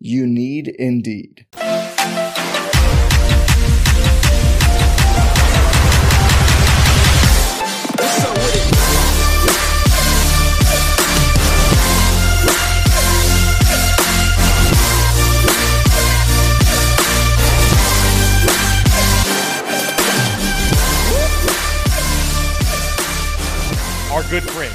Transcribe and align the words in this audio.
You 0.00 0.26
need 0.26 0.68
Indeed. 0.68 1.46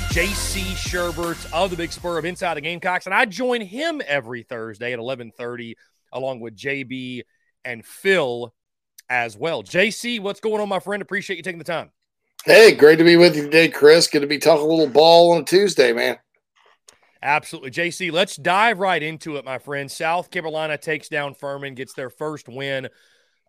JC 0.09 0.71
Shurburtt 0.73 1.53
of 1.53 1.69
the 1.69 1.77
Big 1.77 1.91
Spur 1.91 2.17
of 2.17 2.25
Inside 2.25 2.55
the 2.55 2.61
Gamecocks. 2.61 3.05
And 3.05 3.13
I 3.13 3.25
join 3.25 3.61
him 3.61 4.01
every 4.07 4.41
Thursday 4.41 4.91
at 4.91 4.97
1130 4.97 5.75
along 6.11 6.39
with 6.39 6.55
JB 6.55 7.21
and 7.63 7.85
Phil 7.85 8.51
as 9.07 9.37
well. 9.37 9.61
JC, 9.61 10.19
what's 10.19 10.39
going 10.39 10.61
on, 10.61 10.67
my 10.67 10.79
friend? 10.79 11.03
Appreciate 11.03 11.37
you 11.37 11.43
taking 11.43 11.59
the 11.59 11.63
time. 11.63 11.91
Hey, 12.43 12.73
great 12.73 12.95
to 12.95 13.03
be 13.03 13.17
with 13.17 13.35
you 13.35 13.43
today, 13.43 13.67
Chris. 13.69 14.07
Good 14.07 14.21
to 14.21 14.27
be 14.27 14.39
talking 14.39 14.65
a 14.65 14.67
little 14.67 14.87
ball 14.87 15.33
on 15.33 15.41
a 15.41 15.45
Tuesday, 15.45 15.93
man. 15.93 16.17
Absolutely. 17.21 17.69
JC, 17.69 18.11
let's 18.11 18.35
dive 18.35 18.79
right 18.79 19.03
into 19.03 19.35
it, 19.35 19.45
my 19.45 19.59
friend. 19.59 19.91
South 19.91 20.31
Carolina 20.31 20.75
takes 20.79 21.07
down 21.07 21.35
Furman, 21.35 21.75
gets 21.75 21.93
their 21.93 22.09
first 22.09 22.49
win 22.49 22.89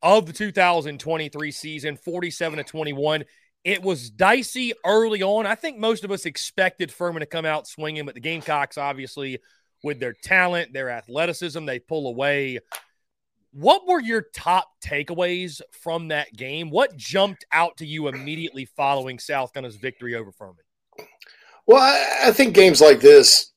of 0.02 0.26
the 0.26 0.34
2023 0.34 1.50
season, 1.52 1.96
47 1.96 2.58
to 2.58 2.64
21. 2.64 3.24
It 3.64 3.82
was 3.82 4.10
dicey 4.10 4.72
early 4.84 5.22
on. 5.22 5.46
I 5.46 5.54
think 5.54 5.78
most 5.78 6.04
of 6.04 6.10
us 6.10 6.24
expected 6.24 6.90
Furman 6.90 7.20
to 7.20 7.26
come 7.26 7.44
out 7.44 7.66
swinging, 7.66 8.06
but 8.06 8.14
the 8.14 8.20
Gamecocks, 8.20 8.78
obviously, 8.78 9.38
with 9.82 10.00
their 10.00 10.14
talent, 10.14 10.72
their 10.72 10.90
athleticism, 10.90 11.64
they 11.66 11.78
pull 11.78 12.06
away. 12.08 12.60
What 13.52 13.86
were 13.86 14.00
your 14.00 14.22
top 14.34 14.68
takeaways 14.82 15.60
from 15.72 16.08
that 16.08 16.34
game? 16.34 16.70
What 16.70 16.96
jumped 16.96 17.44
out 17.52 17.76
to 17.78 17.86
you 17.86 18.08
immediately 18.08 18.64
following 18.64 19.18
South 19.18 19.52
Carolina's 19.52 19.76
victory 19.76 20.14
over 20.14 20.32
Furman? 20.32 20.64
Well, 21.66 21.82
I, 21.82 22.28
I 22.28 22.32
think 22.32 22.54
games 22.54 22.80
like 22.80 23.00
this, 23.00 23.52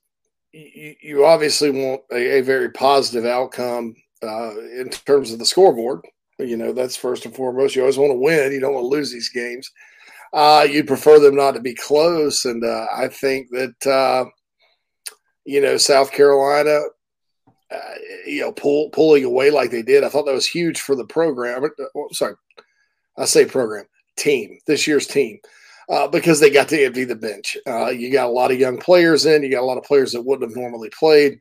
you, 0.52 0.96
you 1.02 1.26
obviously 1.26 1.72
want 1.72 2.02
a, 2.12 2.40
a, 2.40 2.42
very 2.42 2.70
positive 2.72 3.26
outcome 3.26 3.96
uh, 4.22 4.58
in 4.58 4.90
terms 4.90 5.32
of 5.32 5.40
the 5.40 5.46
scoreboard. 5.46 6.02
You 6.44 6.58
know, 6.58 6.74
that's 6.74 6.96
first 6.96 7.26
and 7.26 7.36
foremost. 7.36 7.76
You 7.76 7.82
always 7.82 7.98
want 7.98 8.12
to 8.12 8.20
win. 8.20 8.52
You 8.52 8.60
don't 8.60 8.74
want 8.74 8.84
to 8.84 8.88
lose 8.88 9.12
these 9.12 9.30
games. 9.30 9.72
Uh, 10.34 10.68
you'd 10.70 10.88
prefer 10.88 11.20
them 11.20 11.36
not 11.36 11.52
to 11.52 11.62
be 11.62 11.76
close. 11.76 12.46
And 12.46 12.64
uh, 12.64 12.88
I 12.96 13.08
think 13.08 13.50
that, 13.52 13.88
uh, 13.88 14.26
you 15.46 15.62
know, 15.62 15.78
South 15.78 16.12
Carolina 16.12 16.80
uh, 17.74 17.96
you 18.26 18.42
know, 18.42 18.52
pull, 18.52 18.90
pulling 18.90 19.24
away 19.24 19.50
like 19.50 19.72
they 19.72 19.82
did. 19.82 20.04
I 20.04 20.10
thought 20.10 20.26
that 20.26 20.34
was 20.34 20.48
huge 20.48 20.82
for 20.82 20.96
the 20.96 21.06
program. 21.06 21.64
Uh, 21.64 21.86
sorry, 22.12 22.36
I 23.18 23.26
say 23.26 23.46
program 23.46 23.86
team 24.16 24.60
this 24.68 24.86
year's 24.86 25.08
team 25.08 25.40
uh, 25.90 26.08
because 26.08 26.40
they 26.40 26.50
got 26.50 26.70
to 26.70 26.84
empty 26.84 27.04
the 27.04 27.16
bench. 27.16 27.58
Uh, 27.68 27.88
you 27.88 28.12
got 28.12 28.28
a 28.28 28.32
lot 28.32 28.52
of 28.52 28.60
young 28.60 28.78
players 28.78 29.26
in. 29.26 29.44
You 29.44 29.50
got 29.50 29.64
a 29.64 29.66
lot 29.66 29.78
of 29.78 29.84
players 29.84 30.12
that 30.12 30.22
wouldn't 30.22 30.50
have 30.50 30.58
normally 30.58 30.90
played. 30.98 31.40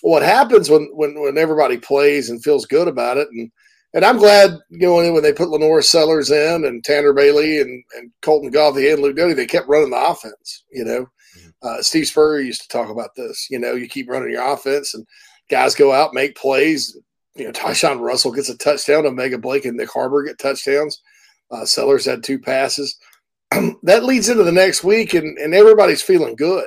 What 0.00 0.22
happens 0.22 0.70
when 0.70 0.90
when 0.94 1.20
when 1.20 1.38
everybody 1.38 1.76
plays 1.76 2.30
and 2.30 2.42
feels 2.42 2.66
good 2.66 2.88
about 2.88 3.16
it 3.16 3.28
and 3.32 3.50
and 3.98 4.04
I'm 4.04 4.18
glad 4.18 4.52
going 4.80 5.08
in 5.08 5.12
when 5.12 5.24
they 5.24 5.32
put 5.32 5.48
LaNorris 5.48 5.86
Sellers 5.86 6.30
in 6.30 6.64
and 6.64 6.84
Tanner 6.84 7.12
Bailey 7.12 7.60
and, 7.60 7.82
and 7.96 8.12
Colton 8.22 8.48
Gauthier 8.48 8.92
and 8.92 9.02
Luke 9.02 9.16
Doty, 9.16 9.34
they 9.34 9.44
kept 9.44 9.66
running 9.66 9.90
the 9.90 9.96
offense. 9.96 10.62
You 10.70 10.84
know, 10.84 11.00
mm-hmm. 11.36 11.48
uh, 11.64 11.82
Steve 11.82 12.06
Spurrier 12.06 12.40
used 12.40 12.62
to 12.62 12.68
talk 12.68 12.90
about 12.90 13.16
this. 13.16 13.48
You 13.50 13.58
know, 13.58 13.72
you 13.72 13.88
keep 13.88 14.08
running 14.08 14.30
your 14.30 14.52
offense 14.52 14.94
and 14.94 15.04
guys 15.50 15.74
go 15.74 15.92
out, 15.92 16.14
make 16.14 16.36
plays. 16.36 16.96
You 17.34 17.46
know, 17.46 17.50
Tyshawn 17.50 17.98
Russell 17.98 18.30
gets 18.30 18.48
a 18.48 18.56
touchdown, 18.56 19.04
O'Mega 19.04 19.36
Blake 19.36 19.64
and 19.64 19.76
Nyck 19.76 19.88
Harbor 19.88 20.22
get 20.22 20.38
touchdowns. 20.38 21.02
Uh, 21.50 21.64
Sellers 21.64 22.04
had 22.04 22.22
two 22.22 22.38
passes. 22.38 22.96
that 23.82 24.04
leads 24.04 24.28
into 24.28 24.44
the 24.44 24.52
next 24.52 24.84
week, 24.84 25.14
and, 25.14 25.36
and 25.38 25.54
everybody's 25.54 26.02
feeling 26.02 26.36
good 26.36 26.66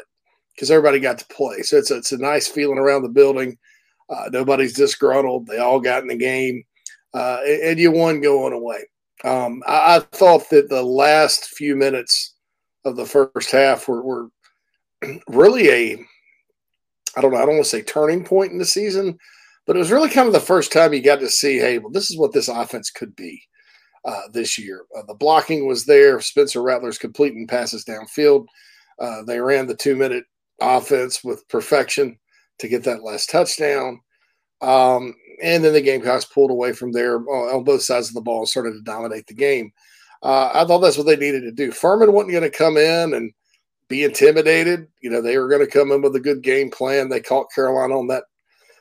because 0.54 0.70
everybody 0.70 1.00
got 1.00 1.18
to 1.20 1.26
play. 1.28 1.62
So 1.62 1.78
it's 1.78 1.92
a, 1.92 1.96
it's 1.96 2.12
a 2.12 2.18
nice 2.18 2.50
feeling 2.50 2.78
around 2.78 3.04
the 3.04 3.10
building. 3.10 3.58
Uh, 4.10 4.28
nobody's 4.34 4.74
disgruntled. 4.74 5.48
They 5.48 5.60
all 5.60 5.80
got 5.80 6.02
in 6.02 6.10
the 6.10 6.18
game, 6.18 6.66
uh, 7.14 7.40
and, 7.46 7.80
you 7.80 7.92
won 7.92 8.22
going 8.22 8.54
away. 8.54 8.84
Um, 9.24 9.64
I, 9.68 9.98
I, 9.98 10.00
thought 10.00 10.50
that 10.50 10.70
the 10.70 10.82
last 10.82 11.46
few 11.50 11.76
minutes 11.76 12.36
of 12.86 12.96
the 12.96 13.06
first 13.06 13.52
half 13.52 13.88
were, 13.88 14.02
were 14.02 14.30
really 15.28 15.70
a 15.70 16.06
I 17.16 17.22
don't 17.22 17.32
know, 17.32 17.38
I 17.38 17.46
don't 17.46 17.56
want 17.56 17.66
to 17.66 17.70
say 17.70 17.82
turning 17.82 18.24
point 18.24 18.52
in 18.52 18.58
the 18.58 18.66
season, 18.66 19.18
but 19.68 19.76
it 19.76 19.80
was 19.80 19.92
really 19.92 20.10
kind 20.10 20.28
of 20.28 20.34
the 20.34 20.40
first 20.40 20.72
time 20.72 20.94
you 20.94 21.02
got 21.02 21.20
to 21.20 21.30
see, 21.30 21.58
hey, 21.58 21.78
well, 21.78 21.92
this 21.92 22.10
is 22.10 22.18
what 22.18 22.32
this 22.32 22.48
offense 22.48 22.90
could 22.90 23.16
be 23.16 23.42
uh, 24.06 24.22
this 24.32 24.58
year. 24.58 24.86
Uh, 24.98 25.04
the 25.08 25.14
blocking 25.14 25.68
was 25.68 25.86
there. 25.86 26.22
Spencer 26.22 26.62
Rattler's 26.62 26.98
completing 26.98 27.48
passes 27.48 27.86
downfield. 27.86 28.46
Uh, 29.00 29.24
they 29.24 29.40
ran 29.40 29.68
the 29.68 29.76
two 29.76 29.96
minute 29.96 30.24
offense 30.62 31.24
with 31.24 31.48
perfection 31.48 32.18
to 32.60 32.68
get 32.68 32.84
that 32.84 33.04
last 33.04 33.30
touchdown. 33.30 34.00
Um, 34.62 35.16
and 35.42 35.64
then 35.64 35.74
the 35.74 35.82
Gamecocks 35.82 36.26
pulled 36.26 36.52
away 36.52 36.74
from 36.74 36.92
there 36.92 37.18
on 37.18 37.64
both 37.64 37.82
sides 37.82 38.08
of 38.08 38.14
the 38.14 38.22
ball 38.22 38.40
and 38.40 38.48
started 38.48 38.74
to 38.74 38.82
dominate 38.82 39.28
the 39.28 39.34
game. 39.34 39.72
Uh, 40.24 40.52
I 40.54 40.66
thought 40.66 40.80
that's 40.80 40.98
what 40.98 41.08
they 41.08 41.16
needed 41.16 41.42
to 41.42 41.52
do. 41.52 41.72
Furman 41.72 42.12
wasn't 42.12 42.34
going 42.34 42.44
to 42.44 42.56
come 42.56 42.78
in 42.78 43.14
and 43.14 43.34
be 43.88 44.04
intimidated. 44.04 44.88
You 45.02 45.10
know, 45.10 45.22
they 45.22 45.38
were 45.38 45.50
going 45.50 45.66
to 45.66 45.72
come 45.72 45.92
in 45.92 46.02
with 46.02 46.16
a 46.16 46.20
good 46.20 46.44
game 46.44 46.70
plan. 46.70 47.10
They 47.10 47.22
caught 47.22 47.52
Carolina 47.54 47.98
on 47.98 48.08
that 48.08 48.26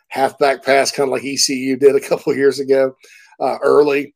halfback 0.08 0.62
pass, 0.64 0.92
kind 0.92 1.08
of 1.08 1.12
like 1.12 1.24
ECU 1.24 1.76
did 1.76 1.96
a 1.96 2.00
couple 2.08 2.34
years 2.34 2.60
ago, 2.60 2.94
uh, 3.40 3.56
early. 3.62 4.14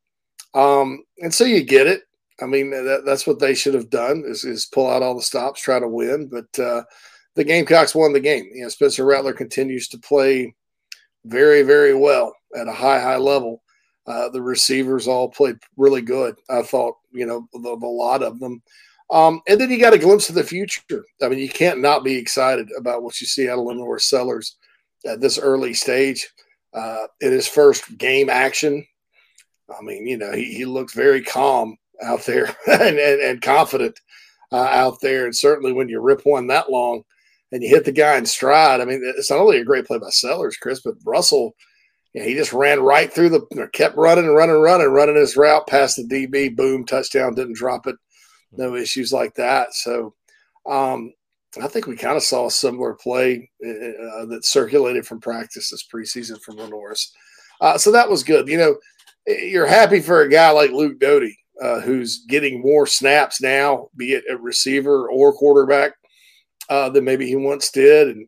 Um, 0.53 1.03
and 1.19 1.33
so 1.33 1.45
you 1.45 1.63
get 1.63 1.87
it. 1.87 2.03
I 2.41 2.45
mean, 2.45 2.69
that, 2.69 3.03
that's 3.05 3.25
what 3.25 3.39
they 3.39 3.55
should 3.55 3.73
have 3.73 3.89
done 3.89 4.23
is, 4.25 4.43
is 4.43 4.65
pull 4.65 4.89
out 4.89 5.01
all 5.01 5.15
the 5.15 5.21
stops, 5.21 5.61
try 5.61 5.79
to 5.79 5.87
win. 5.87 6.27
But 6.27 6.59
uh, 6.61 6.83
the 7.35 7.43
Gamecocks 7.43 7.95
won 7.95 8.13
the 8.13 8.19
game. 8.19 8.49
You 8.53 8.63
know, 8.63 8.69
Spencer 8.69 9.05
Rattler 9.05 9.33
continues 9.33 9.87
to 9.89 9.97
play 9.97 10.53
very, 11.25 11.61
very 11.61 11.93
well 11.93 12.35
at 12.55 12.67
a 12.67 12.73
high, 12.73 12.99
high 12.99 13.17
level. 13.17 13.61
Uh, 14.07 14.29
the 14.29 14.41
receivers 14.41 15.07
all 15.07 15.29
played 15.29 15.57
really 15.77 16.01
good. 16.01 16.35
I 16.49 16.61
thought, 16.61 16.95
you 17.11 17.25
know, 17.25 17.47
the, 17.53 17.59
the 17.59 17.87
lot 17.87 18.21
of 18.21 18.39
them. 18.39 18.61
Um, 19.11 19.41
and 19.47 19.59
then 19.59 19.69
you 19.69 19.79
got 19.79 19.93
a 19.93 19.99
glimpse 19.99 20.29
of 20.29 20.35
the 20.35 20.43
future. 20.43 21.03
I 21.21 21.27
mean, 21.27 21.39
you 21.39 21.49
can't 21.49 21.81
not 21.81 22.03
be 22.03 22.15
excited 22.15 22.69
about 22.77 23.03
what 23.03 23.19
you 23.19 23.27
see 23.27 23.49
out 23.49 23.59
of 23.59 23.65
LaNorris 23.65 24.01
Sellers 24.01 24.57
at 25.05 25.21
this 25.21 25.37
early 25.37 25.73
stage. 25.73 26.27
Uh, 26.73 27.07
in 27.21 27.31
his 27.31 27.47
first 27.47 27.97
game 27.97 28.29
action, 28.29 28.85
I 29.69 29.81
mean, 29.81 30.05
you 30.05 30.17
know, 30.17 30.33
he, 30.33 30.53
he 30.53 30.65
looks 30.65 30.93
very 30.93 31.21
calm 31.21 31.77
out 32.03 32.25
there 32.25 32.55
and, 32.67 32.97
and, 32.97 33.21
and 33.21 33.41
confident 33.41 33.99
uh, 34.51 34.57
out 34.57 34.99
there. 35.01 35.25
And 35.25 35.35
certainly 35.35 35.71
when 35.71 35.89
you 35.89 36.01
rip 36.01 36.25
one 36.25 36.47
that 36.47 36.69
long 36.69 37.03
and 37.51 37.63
you 37.63 37.69
hit 37.69 37.85
the 37.85 37.91
guy 37.91 38.17
in 38.17 38.25
stride, 38.25 38.81
I 38.81 38.85
mean, 38.85 39.01
it's 39.17 39.29
not 39.29 39.39
only 39.39 39.57
a 39.57 39.65
great 39.65 39.85
play 39.85 39.97
by 39.97 40.09
Sellers, 40.09 40.57
Chris, 40.57 40.81
but 40.83 40.95
Russell, 41.05 41.55
you 42.13 42.21
know, 42.21 42.27
he 42.27 42.33
just 42.33 42.53
ran 42.53 42.79
right 42.79 43.11
through 43.11 43.29
the, 43.29 43.69
kept 43.73 43.97
running 43.97 44.25
and 44.25 44.35
running, 44.35 44.55
running, 44.55 44.87
running 44.87 45.15
his 45.15 45.37
route 45.37 45.67
past 45.67 45.97
the 45.97 46.03
DB, 46.03 46.55
boom, 46.55 46.85
touchdown, 46.85 47.35
didn't 47.35 47.55
drop 47.55 47.87
it 47.87 47.95
no 48.57 48.75
issues 48.75 49.11
like 49.11 49.35
that. 49.35 49.73
So 49.73 50.13
um, 50.65 51.13
I 51.61 51.67
think 51.67 51.87
we 51.87 51.95
kind 51.95 52.17
of 52.17 52.23
saw 52.23 52.47
a 52.47 52.51
similar 52.51 52.93
play 52.93 53.49
uh, 53.65 53.69
uh, 53.69 54.25
that 54.25 54.45
circulated 54.45 55.05
from 55.05 55.21
practice 55.21 55.69
this 55.69 55.87
preseason 55.93 56.41
from 56.41 56.57
LaNorris. 56.57 57.09
Uh, 57.61 57.77
so 57.77 57.91
that 57.91 58.09
was 58.09 58.23
good. 58.23 58.47
You 58.47 58.57
know, 58.57 58.75
you're 59.27 59.67
happy 59.67 60.01
for 60.01 60.21
a 60.21 60.29
guy 60.29 60.49
like 60.51 60.71
Luke 60.71 60.99
Doty, 60.99 61.37
uh, 61.61 61.79
who's 61.79 62.25
getting 62.27 62.61
more 62.61 62.85
snaps 62.85 63.41
now, 63.41 63.89
be 63.95 64.13
it 64.13 64.23
a 64.29 64.37
receiver 64.37 65.09
or 65.09 65.33
quarterback, 65.33 65.93
uh, 66.69 66.89
than 66.89 67.03
maybe 67.03 67.27
he 67.27 67.35
once 67.35 67.71
did. 67.71 68.09
And 68.09 68.27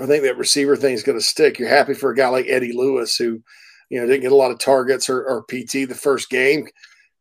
I 0.00 0.06
think 0.06 0.22
that 0.24 0.38
receiver 0.38 0.76
thing 0.76 0.94
is 0.94 1.02
going 1.02 1.18
to 1.18 1.24
stick. 1.24 1.58
You're 1.58 1.68
happy 1.68 1.94
for 1.94 2.10
a 2.10 2.16
guy 2.16 2.28
like 2.28 2.46
Eddie 2.48 2.72
Lewis, 2.72 3.16
who, 3.16 3.42
you 3.88 4.00
know, 4.00 4.06
didn't 4.06 4.22
get 4.22 4.32
a 4.32 4.36
lot 4.36 4.50
of 4.50 4.58
targets 4.58 5.08
or, 5.08 5.24
or 5.24 5.42
PT 5.44 5.88
the 5.88 5.98
first 6.00 6.30
game 6.30 6.66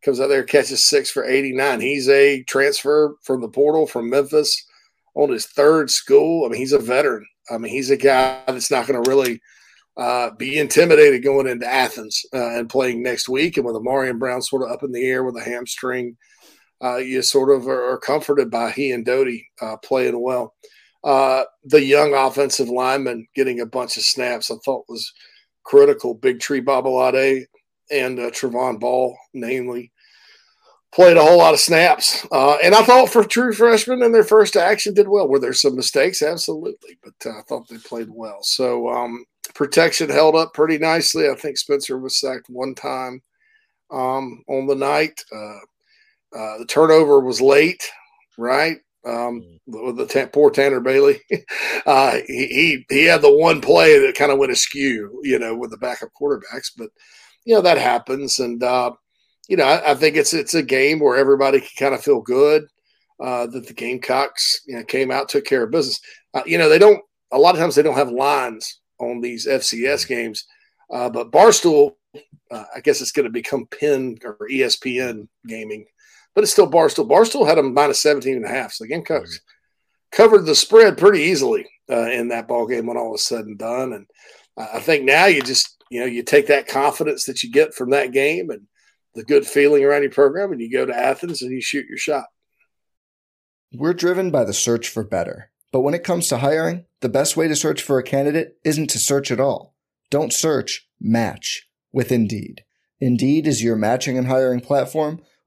comes 0.03 0.19
out 0.19 0.27
there, 0.27 0.43
catches 0.43 0.87
six 0.87 1.11
for 1.11 1.25
89. 1.25 1.81
He's 1.81 2.07
a 2.09 2.43
transfer 2.43 3.15
from 3.23 3.41
the 3.41 3.49
portal 3.49 3.85
from 3.85 4.09
Memphis 4.09 4.65
on 5.15 5.29
his 5.29 5.45
third 5.45 5.89
school. 5.89 6.45
I 6.45 6.49
mean, 6.49 6.59
he's 6.59 6.73
a 6.73 6.79
veteran. 6.79 7.25
I 7.51 7.57
mean, 7.57 7.71
he's 7.71 7.89
a 7.89 7.97
guy 7.97 8.41
that's 8.47 8.71
not 8.71 8.87
going 8.87 9.03
to 9.03 9.09
really 9.09 9.41
uh, 9.97 10.31
be 10.37 10.57
intimidated 10.57 11.23
going 11.23 11.47
into 11.47 11.65
Athens 11.65 12.25
uh, 12.33 12.57
and 12.57 12.69
playing 12.69 13.03
next 13.03 13.27
week. 13.27 13.57
And 13.57 13.65
with 13.65 13.75
Ahmarean 13.75 14.19
Brown 14.19 14.41
sort 14.41 14.63
of 14.63 14.71
up 14.71 14.83
in 14.83 14.91
the 14.91 15.05
air 15.05 15.23
with 15.23 15.35
a 15.35 15.43
hamstring, 15.43 16.15
uh, 16.83 16.97
you 16.97 17.21
sort 17.21 17.49
of 17.55 17.67
are, 17.67 17.97
comforted 17.97 18.49
by 18.49 18.71
he 18.71 18.91
and 18.91 19.05
Doty 19.05 19.47
uh, 19.61 19.77
playing 19.77 20.21
well. 20.21 20.55
Uh, 21.03 21.43
the 21.63 21.83
young 21.83 22.13
offensive 22.13 22.69
lineman 22.69 23.27
getting 23.35 23.61
a 23.61 23.65
bunch 23.65 23.97
of 23.97 24.03
snaps, 24.03 24.51
I 24.51 24.55
thought 24.63 24.85
was 24.89 25.13
critical. 25.63 26.13
Big 26.13 26.39
Tree 26.39 26.61
Babalade 26.61 27.45
and 27.91 28.19
uh, 28.19 28.29
Trovon 28.31 28.79
Baugh, 28.79 29.13
namely, 29.33 29.91
played 30.91 31.17
a 31.17 31.23
whole 31.23 31.37
lot 31.37 31.53
of 31.53 31.59
snaps. 31.59 32.25
Uh, 32.31 32.57
and 32.63 32.73
I 32.75 32.83
thought 32.83 33.09
for 33.09 33.23
true 33.23 33.53
freshmen 33.53 34.03
in 34.03 34.11
their 34.11 34.23
first 34.23 34.55
action 34.55 34.93
did 34.93 35.07
well. 35.07 35.27
Were 35.27 35.39
there 35.39 35.53
some 35.53 35.75
mistakes? 35.75 36.21
Absolutely. 36.21 36.97
But 37.03 37.13
uh, 37.25 37.39
I 37.39 37.41
thought 37.43 37.67
they 37.67 37.77
played 37.77 38.09
well. 38.09 38.39
So 38.41 38.89
um, 38.89 39.25
protection 39.53 40.09
held 40.09 40.35
up 40.35 40.53
pretty 40.53 40.77
nicely. 40.77 41.29
I 41.29 41.35
think 41.35 41.57
Spencer 41.57 41.97
was 41.97 42.19
sacked 42.19 42.49
one 42.49 42.75
time 42.75 43.21
um, 43.91 44.43
on 44.47 44.67
the 44.67 44.75
night. 44.75 45.23
Uh, 45.33 45.59
uh 46.35 46.57
the 46.57 46.65
turnover 46.65 47.19
was 47.19 47.41
late, 47.41 47.83
right? 48.37 48.77
Um, 49.05 49.41
mm. 49.41 49.59
with 49.65 49.95
the 49.95 50.05
t- 50.05 50.29
poor 50.31 50.51
Tanner 50.51 50.81
Bailey, 50.81 51.21
uh, 51.85 52.17
he, 52.27 52.47
he 52.47 52.85
he 52.89 53.05
had 53.05 53.21
the 53.21 53.33
one 53.33 53.61
play 53.61 53.97
that 53.99 54.15
kind 54.15 54.31
of 54.31 54.37
went 54.37 54.51
askew, 54.51 55.21
you 55.23 55.39
know, 55.39 55.55
with 55.55 55.71
the 55.71 55.77
backup 55.77 56.09
quarterbacks. 56.19 56.71
But 56.77 56.89
you 57.45 57.55
know 57.55 57.61
that 57.61 57.77
happens, 57.77 58.39
and 58.39 58.61
uh, 58.61 58.91
you 59.47 59.57
know 59.57 59.63
I, 59.63 59.91
I, 59.91 59.95
think 59.95 60.17
it's 60.17 60.33
it's 60.33 60.53
a 60.53 60.63
game 60.63 60.99
where 60.99 61.17
everybody 61.17 61.59
can 61.59 61.69
kind 61.79 61.95
of 61.95 62.03
feel 62.03 62.21
good 62.21 62.67
uh, 63.19 63.47
that 63.47 63.67
the 63.67 63.73
Gamecocks 63.73 64.61
you 64.67 64.75
know 64.75 64.83
came 64.83 65.11
out 65.11 65.29
took 65.29 65.45
care 65.45 65.63
of 65.63 65.71
business. 65.71 65.99
Uh, 66.33 66.43
you 66.45 66.57
know 66.57 66.69
they 66.69 66.79
don't 66.79 67.01
a 67.31 67.37
lot 67.37 67.55
of 67.55 67.61
times 67.61 67.75
they 67.75 67.83
don't 67.83 67.95
have 67.95 68.11
lines 68.11 68.81
on 68.99 69.21
these 69.21 69.47
FCS 69.47 70.07
games, 70.07 70.45
uh, 70.91 71.09
but 71.09 71.31
Barstool, 71.31 71.93
uh, 72.51 72.65
I 72.75 72.81
guess 72.81 73.01
it's 73.01 73.13
going 73.13 73.25
to 73.25 73.31
become 73.31 73.67
Penn 73.79 74.17
or 74.25 74.37
ESPN 74.51 75.27
gaming 75.47 75.85
but 76.35 76.43
it's 76.43 76.51
still 76.51 76.69
Barstool. 76.69 77.07
Barstool 77.07 77.47
had 77.47 77.57
them 77.57 77.73
minus 77.73 78.01
17 78.01 78.35
and 78.35 78.45
a 78.45 78.49
half. 78.49 78.73
So 78.73 78.83
the 78.83 78.89
Gamecocks 78.89 79.37
mm-hmm. 79.37 80.15
covered 80.15 80.45
the 80.45 80.55
spread 80.55 80.97
pretty 80.97 81.23
easily 81.23 81.67
uh, 81.89 82.09
in 82.09 82.29
that 82.29 82.47
ball 82.47 82.67
game 82.67 82.85
when 82.85 82.97
all 82.97 83.11
was 83.11 83.25
said 83.25 83.45
and 83.45 83.57
done. 83.57 83.93
And 83.93 84.05
I 84.57 84.79
think 84.79 85.05
now 85.05 85.25
you 85.25 85.41
just, 85.41 85.83
you 85.89 85.99
know, 85.99 86.05
you 86.05 86.23
take 86.23 86.47
that 86.47 86.67
confidence 86.67 87.25
that 87.25 87.43
you 87.43 87.51
get 87.51 87.73
from 87.73 87.89
that 87.91 88.11
game 88.11 88.49
and 88.49 88.61
the 89.15 89.23
good 89.23 89.45
feeling 89.45 89.83
around 89.83 90.03
your 90.03 90.11
program 90.11 90.51
and 90.51 90.61
you 90.61 90.71
go 90.71 90.85
to 90.85 90.95
Athens 90.95 91.41
and 91.41 91.51
you 91.51 91.61
shoot 91.61 91.87
your 91.87 91.97
shot. 91.97 92.25
We're 93.73 93.93
driven 93.93 94.31
by 94.31 94.45
the 94.45 94.53
search 94.53 94.89
for 94.89 95.03
better. 95.03 95.51
But 95.71 95.81
when 95.81 95.93
it 95.93 96.03
comes 96.03 96.27
to 96.27 96.39
hiring, 96.39 96.85
the 97.01 97.09
best 97.09 97.37
way 97.37 97.47
to 97.47 97.55
search 97.55 97.83
for 97.83 97.99
a 97.99 98.03
candidate 98.03 98.57
isn't 98.63 98.89
to 98.91 98.99
search 98.99 99.31
at 99.31 99.39
all. 99.39 99.75
Don't 100.09 100.33
search, 100.33 100.87
match 100.99 101.69
with 101.91 102.11
Indeed. 102.11 102.63
Indeed 102.99 103.47
is 103.47 103.63
your 103.63 103.75
matching 103.75 104.17
and 104.17 104.27
hiring 104.27 104.59
platform 104.59 105.21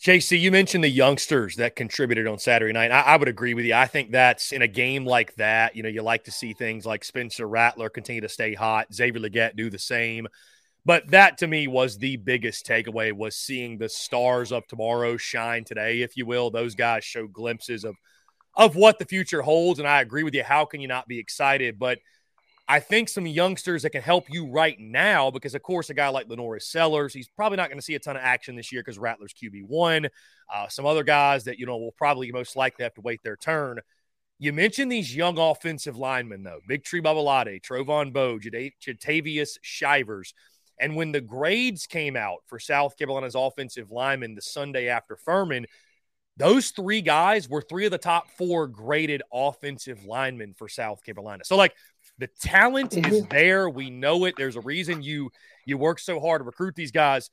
JC, 0.00 0.40
you 0.40 0.50
mentioned 0.50 0.82
the 0.82 0.88
youngsters 0.88 1.56
that 1.56 1.76
contributed 1.76 2.26
on 2.26 2.38
Saturday 2.38 2.72
night. 2.72 2.90
I, 2.90 3.02
I, 3.02 3.16
would 3.18 3.28
agree 3.28 3.52
with 3.52 3.66
you. 3.66 3.74
I 3.74 3.86
think 3.86 4.10
that's 4.10 4.50
in 4.50 4.62
a 4.62 4.68
game 4.68 5.04
like 5.04 5.34
that. 5.34 5.76
You 5.76 5.82
know, 5.82 5.90
you 5.90 6.00
like 6.00 6.24
to 6.24 6.30
see 6.30 6.54
things 6.54 6.86
like 6.86 7.04
Spencer 7.04 7.46
Rattler 7.46 7.90
continue 7.90 8.22
to 8.22 8.28
stay 8.28 8.54
hot, 8.54 8.94
Xavier 8.94 9.20
Legette 9.20 9.56
do 9.56 9.68
the 9.68 9.78
same. 9.78 10.26
But 10.86 11.10
that 11.10 11.36
to 11.38 11.46
me 11.46 11.68
was 11.68 11.98
the 11.98 12.16
biggest 12.16 12.66
takeaway 12.66 13.12
was 13.12 13.36
seeing 13.36 13.76
the 13.76 13.90
stars 13.90 14.52
of 14.52 14.66
tomorrow 14.66 15.18
shine 15.18 15.64
today, 15.64 16.00
if 16.00 16.16
you 16.16 16.24
will. 16.24 16.50
Those 16.50 16.74
guys 16.74 17.04
show 17.04 17.26
glimpses 17.26 17.84
of 17.84 17.96
of 18.56 18.76
what 18.76 18.98
the 18.98 19.04
future 19.04 19.42
holds. 19.42 19.80
And 19.80 19.86
I 19.86 20.00
agree 20.00 20.22
with 20.22 20.34
you. 20.34 20.42
How 20.42 20.64
can 20.64 20.80
you 20.80 20.88
not 20.88 21.08
be 21.08 21.18
excited? 21.18 21.78
But– 21.78 21.98
I 22.70 22.78
think 22.78 23.08
some 23.08 23.26
youngsters 23.26 23.82
that 23.82 23.90
can 23.90 24.00
help 24.00 24.26
you 24.30 24.46
right 24.46 24.78
now, 24.78 25.32
because 25.32 25.56
of 25.56 25.62
course, 25.64 25.90
a 25.90 25.94
guy 25.94 26.06
like 26.06 26.28
LaNorris 26.28 26.62
Sellers, 26.62 27.12
he's 27.12 27.26
probably 27.26 27.56
not 27.56 27.68
going 27.68 27.80
to 27.80 27.84
see 27.84 27.96
a 27.96 27.98
ton 27.98 28.14
of 28.14 28.22
action 28.22 28.54
this 28.54 28.70
year 28.70 28.80
because 28.80 28.96
Rattler's 28.96 29.34
QB1. 29.34 30.08
Uh, 30.54 30.68
some 30.68 30.86
other 30.86 31.02
guys 31.02 31.42
that, 31.44 31.58
you 31.58 31.66
know, 31.66 31.78
will 31.78 31.90
probably 31.90 32.30
most 32.30 32.54
likely 32.54 32.84
have 32.84 32.94
to 32.94 33.00
wait 33.00 33.24
their 33.24 33.34
turn. 33.34 33.80
You 34.38 34.52
mentioned 34.52 34.92
these 34.92 35.14
young 35.14 35.36
offensive 35.36 35.96
linemen, 35.96 36.44
though 36.44 36.60
Big 36.68 36.84
Tree 36.84 37.02
Babalade, 37.02 37.60
Trovon 37.60 38.12
Baugh, 38.12 38.38
Jatavius 38.38 39.58
Shivers. 39.62 40.32
And 40.78 40.94
when 40.94 41.10
the 41.10 41.20
grades 41.20 41.88
came 41.88 42.14
out 42.14 42.44
for 42.46 42.60
South 42.60 42.96
Carolina's 42.96 43.34
offensive 43.34 43.90
linemen 43.90 44.36
the 44.36 44.42
Sunday 44.42 44.86
after 44.86 45.16
Furman, 45.16 45.66
those 46.36 46.70
three 46.70 47.02
guys 47.02 47.48
were 47.50 47.60
three 47.60 47.84
of 47.84 47.90
the 47.90 47.98
top 47.98 48.30
four 48.30 48.66
graded 48.66 49.22
offensive 49.30 50.06
linemen 50.06 50.54
for 50.54 50.68
South 50.68 51.04
Carolina. 51.04 51.44
So, 51.44 51.56
like, 51.56 51.74
the 52.20 52.28
talent 52.40 52.92
mm-hmm. 52.92 53.12
is 53.12 53.26
there. 53.26 53.68
We 53.68 53.90
know 53.90 54.26
it. 54.26 54.34
There's 54.36 54.56
a 54.56 54.60
reason 54.60 55.02
you 55.02 55.30
you 55.64 55.78
work 55.78 55.98
so 55.98 56.20
hard 56.20 56.40
to 56.40 56.44
recruit 56.44 56.74
these 56.76 56.92
guys. 56.92 57.30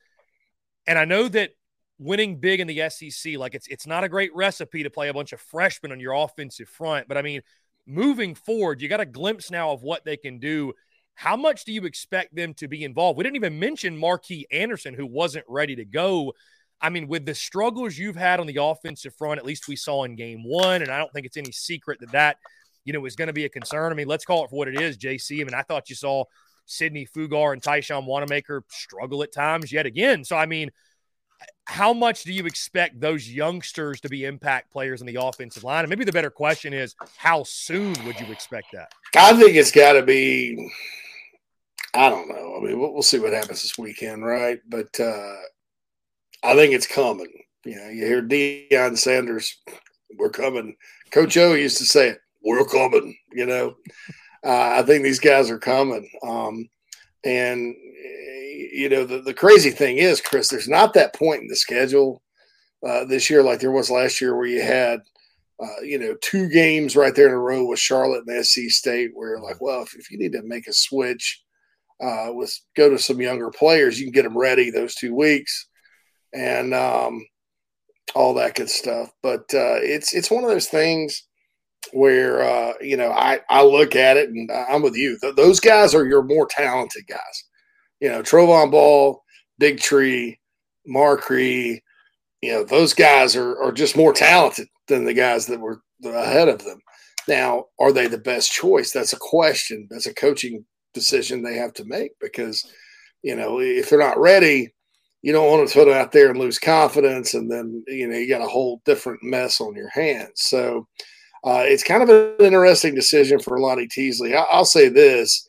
And 0.86 0.98
I 0.98 1.04
know 1.04 1.28
that 1.28 1.50
winning 1.98 2.40
big 2.40 2.60
in 2.60 2.66
the 2.66 2.88
SEC, 2.88 3.36
like 3.36 3.54
it's 3.54 3.68
it's 3.68 3.86
not 3.86 4.04
a 4.04 4.08
great 4.08 4.34
recipe 4.34 4.82
to 4.82 4.90
play 4.90 5.08
a 5.08 5.14
bunch 5.14 5.32
of 5.32 5.40
freshmen 5.40 5.92
on 5.92 6.00
your 6.00 6.14
offensive 6.14 6.68
front. 6.68 7.06
But 7.06 7.18
I 7.18 7.22
mean, 7.22 7.42
moving 7.86 8.34
forward, 8.34 8.80
you 8.80 8.88
got 8.88 9.00
a 9.00 9.06
glimpse 9.06 9.50
now 9.50 9.70
of 9.70 9.82
what 9.82 10.04
they 10.04 10.16
can 10.16 10.38
do. 10.38 10.72
How 11.14 11.36
much 11.36 11.64
do 11.64 11.72
you 11.72 11.84
expect 11.84 12.34
them 12.34 12.54
to 12.54 12.68
be 12.68 12.84
involved? 12.84 13.18
We 13.18 13.24
didn't 13.24 13.36
even 13.36 13.58
mention 13.58 13.96
Marquis 13.96 14.46
Anderson, 14.50 14.94
who 14.94 15.06
wasn't 15.06 15.44
ready 15.48 15.76
to 15.76 15.84
go. 15.84 16.32
I 16.80 16.90
mean, 16.90 17.08
with 17.08 17.26
the 17.26 17.34
struggles 17.34 17.98
you've 17.98 18.16
had 18.16 18.38
on 18.38 18.46
the 18.46 18.62
offensive 18.62 19.14
front, 19.16 19.38
at 19.38 19.44
least 19.44 19.66
we 19.66 19.74
saw 19.74 20.04
in 20.04 20.14
game 20.14 20.44
one, 20.44 20.80
and 20.80 20.90
I 20.90 20.98
don't 20.98 21.12
think 21.12 21.26
it's 21.26 21.36
any 21.36 21.50
secret 21.50 21.98
that 22.00 22.12
that 22.12 22.36
you 22.88 22.94
know, 22.94 23.04
is 23.04 23.16
going 23.16 23.26
to 23.26 23.34
be 23.34 23.44
a 23.44 23.50
concern. 23.50 23.92
I 23.92 23.94
mean, 23.94 24.08
let's 24.08 24.24
call 24.24 24.44
it 24.44 24.48
for 24.48 24.56
what 24.56 24.66
it 24.66 24.80
is, 24.80 24.96
JC. 24.96 25.42
I 25.42 25.44
mean, 25.44 25.52
I 25.52 25.60
thought 25.60 25.90
you 25.90 25.94
saw 25.94 26.24
Sidney 26.64 27.06
Fugar 27.06 27.52
and 27.52 27.60
Tyshawn 27.60 28.08
Wannamaker 28.08 28.62
struggle 28.70 29.22
at 29.22 29.30
times 29.30 29.70
yet 29.70 29.84
again. 29.84 30.24
So, 30.24 30.38
I 30.38 30.46
mean, 30.46 30.70
how 31.66 31.92
much 31.92 32.22
do 32.22 32.32
you 32.32 32.46
expect 32.46 32.98
those 32.98 33.28
youngsters 33.28 34.00
to 34.00 34.08
be 34.08 34.24
impact 34.24 34.72
players 34.72 35.02
in 35.02 35.06
the 35.06 35.16
offensive 35.16 35.64
line? 35.64 35.80
And 35.80 35.90
maybe 35.90 36.06
the 36.06 36.12
better 36.12 36.30
question 36.30 36.72
is, 36.72 36.94
how 37.18 37.42
soon 37.42 37.92
would 38.06 38.18
you 38.18 38.32
expect 38.32 38.68
that? 38.72 38.90
I 39.14 39.34
think 39.34 39.54
it's 39.54 39.70
got 39.70 39.92
to 39.92 40.02
be. 40.02 40.72
I 41.92 42.08
don't 42.08 42.26
know. 42.26 42.56
I 42.56 42.64
mean, 42.64 42.80
we'll, 42.80 42.94
we'll, 42.94 43.02
see 43.02 43.18
what 43.18 43.34
happens 43.34 43.60
this 43.60 43.76
weekend, 43.76 44.24
right? 44.24 44.60
But 44.66 44.98
uh, 44.98 45.36
I 46.42 46.54
think 46.54 46.72
it's 46.72 46.86
coming. 46.86 47.32
You 47.66 47.76
know, 47.76 47.88
you 47.88 48.06
hear 48.06 48.22
Deion 48.22 48.96
Sanders, 48.96 49.58
"We're 50.16 50.30
coming." 50.30 50.76
Coach 51.10 51.36
O 51.36 51.52
used 51.52 51.78
to 51.78 51.84
say 51.84 52.08
it 52.08 52.20
we're 52.42 52.64
coming. 52.64 53.16
You 53.32 53.46
know, 53.46 53.74
uh, 54.44 54.78
I 54.78 54.82
think 54.82 55.02
these 55.02 55.20
guys 55.20 55.50
are 55.50 55.58
coming. 55.58 56.08
Um, 56.22 56.68
and 57.24 57.74
you 58.72 58.88
know, 58.88 59.04
the, 59.04 59.20
the 59.22 59.34
crazy 59.34 59.70
thing 59.70 59.98
is, 59.98 60.20
Chris, 60.20 60.48
there's 60.48 60.68
not 60.68 60.94
that 60.94 61.14
point 61.14 61.42
in 61.42 61.48
the 61.48 61.56
schedule 61.56 62.22
uh, 62.86 63.04
this 63.04 63.28
year 63.28 63.42
like 63.42 63.60
there 63.60 63.72
was 63.72 63.90
last 63.90 64.20
year 64.20 64.36
where 64.36 64.46
you 64.46 64.62
had. 64.62 65.00
Uh, 65.60 65.82
you 65.82 65.98
know, 65.98 66.14
two 66.20 66.48
games 66.48 66.94
right 66.94 67.16
there 67.16 67.26
in 67.26 67.34
a 67.34 67.36
row 67.36 67.66
with 67.66 67.80
Charlotte 67.80 68.22
and 68.28 68.46
SC 68.46 68.68
State, 68.68 69.10
where 69.14 69.40
like, 69.40 69.60
well, 69.60 69.82
if, 69.82 69.92
if 69.96 70.08
you 70.08 70.16
need 70.16 70.30
to 70.30 70.42
make 70.44 70.68
a 70.68 70.72
switch, 70.72 71.42
uh, 72.00 72.28
with 72.30 72.56
go 72.76 72.88
to 72.88 72.98
some 72.98 73.20
younger 73.20 73.50
players, 73.50 73.98
you 73.98 74.06
can 74.06 74.12
get 74.12 74.22
them 74.22 74.38
ready 74.38 74.70
those 74.70 74.94
two 74.94 75.14
weeks, 75.14 75.66
and 76.32 76.74
um, 76.74 77.26
all 78.14 78.34
that 78.34 78.54
good 78.54 78.70
stuff. 78.70 79.10
But 79.22 79.42
uh, 79.52 79.82
it's 79.82 80.14
it's 80.14 80.30
one 80.30 80.44
of 80.44 80.50
those 80.50 80.68
things 80.68 81.24
where 81.92 82.42
uh, 82.42 82.74
you 82.80 82.96
know 82.96 83.10
I 83.10 83.40
I 83.48 83.62
look 83.62 83.96
at 83.96 84.16
it 84.16 84.30
and 84.30 84.50
I'm 84.50 84.82
with 84.82 84.96
you. 84.96 85.18
Th- 85.20 85.34
those 85.34 85.60
guys 85.60 85.94
are 85.94 86.06
your 86.06 86.22
more 86.22 86.46
talented 86.46 87.06
guys. 87.08 87.44
You 88.00 88.10
know, 88.10 88.22
Trovon 88.22 88.70
Baugh, 88.70 89.20
Big 89.58 89.80
Tree, 89.80 90.38
Markree, 90.88 91.80
you 92.42 92.52
know, 92.52 92.64
those 92.64 92.94
guys 92.94 93.36
are 93.36 93.60
are 93.62 93.72
just 93.72 93.96
more 93.96 94.12
talented 94.12 94.68
than 94.86 95.04
the 95.04 95.14
guys 95.14 95.46
that 95.46 95.60
were 95.60 95.82
ahead 96.04 96.48
of 96.48 96.64
them. 96.64 96.80
Now, 97.26 97.66
are 97.78 97.92
they 97.92 98.06
the 98.06 98.18
best 98.18 98.50
choice? 98.50 98.92
That's 98.92 99.12
a 99.12 99.18
question. 99.18 99.86
That's 99.90 100.06
a 100.06 100.14
coaching 100.14 100.64
decision 100.94 101.42
they 101.42 101.56
have 101.56 101.74
to 101.74 101.84
make 101.84 102.12
because, 102.20 102.64
you 103.22 103.36
know, 103.36 103.60
if 103.60 103.90
they're 103.90 103.98
not 103.98 104.18
ready, 104.18 104.72
you 105.20 105.32
don't 105.32 105.50
want 105.50 105.68
to 105.68 105.74
put 105.74 105.88
it 105.88 105.94
out 105.94 106.12
there 106.12 106.30
and 106.30 106.38
lose 106.38 106.58
confidence, 106.58 107.34
and 107.34 107.50
then 107.50 107.82
you 107.88 108.06
know 108.06 108.16
you 108.16 108.28
got 108.28 108.40
a 108.40 108.48
whole 108.48 108.80
different 108.84 109.22
mess 109.22 109.60
on 109.60 109.74
your 109.74 109.90
hands. 109.90 110.32
So, 110.36 110.86
uh, 111.44 111.62
it's 111.64 111.84
kind 111.84 112.02
of 112.02 112.08
an 112.08 112.34
interesting 112.44 112.94
decision 112.94 113.38
for 113.38 113.58
Lonnie 113.58 113.86
Teasley. 113.86 114.34
I, 114.34 114.44
will 114.56 114.64
say 114.64 114.88
this: 114.88 115.46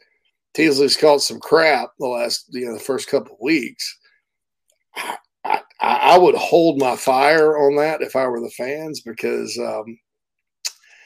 Teasley's 0.54 0.98
caught 0.98 1.22
some 1.22 1.40
crap 1.40 1.90
the 2.00 2.08
last, 2.08 2.46
you 2.50 2.66
know, 2.66 2.74
the 2.74 2.80
first 2.80 3.10
couple 3.10 3.34
of 3.34 3.42
weeks. 3.42 3.98
I, 4.96 5.18
I, 5.46 5.60
I, 5.82 6.18
would 6.18 6.36
hold 6.36 6.80
my 6.80 6.96
fire 6.96 7.58
on 7.58 7.76
that 7.78 8.02
if 8.02 8.16
I 8.16 8.28
were 8.28 8.42
the 8.42 8.52
fans 8.52 9.02
because 9.02 9.58
um, 9.58 9.98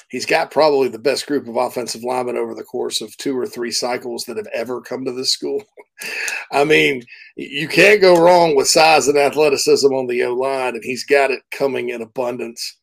he's 0.10 0.26
got 0.26 0.52
probably 0.52 0.88
the 0.90 1.00
best 1.00 1.28
group 1.28 1.48
of 1.48 1.56
offensive 1.56 2.04
linemen 2.04 2.38
over 2.38 2.56
the 2.56 2.64
course 2.64 3.02
of 3.02 3.16
two 3.18 3.38
or 3.38 3.46
three 3.46 3.72
cycles 3.72 4.26
that 4.26 4.38
have 4.38 4.48
ever 4.54 4.82
come 4.82 5.06
to 5.06 5.12
this 5.12 5.32
school. 5.32 5.64
I 6.52 6.64
mean, 6.64 7.04
you 7.36 7.68
can't 7.68 8.02
go 8.02 8.22
wrong 8.22 8.56
with 8.56 8.68
size 8.68 9.08
and 9.08 9.18
athleticism 9.18 9.94
on 9.94 10.08
the 10.08 10.24
O 10.24 10.34
line, 10.34 10.76
and 10.76 10.84
he's 10.84 11.06
got 11.06 11.32
it 11.32 11.42
coming 11.52 11.90
in 11.90 12.02
abundance 12.02 12.78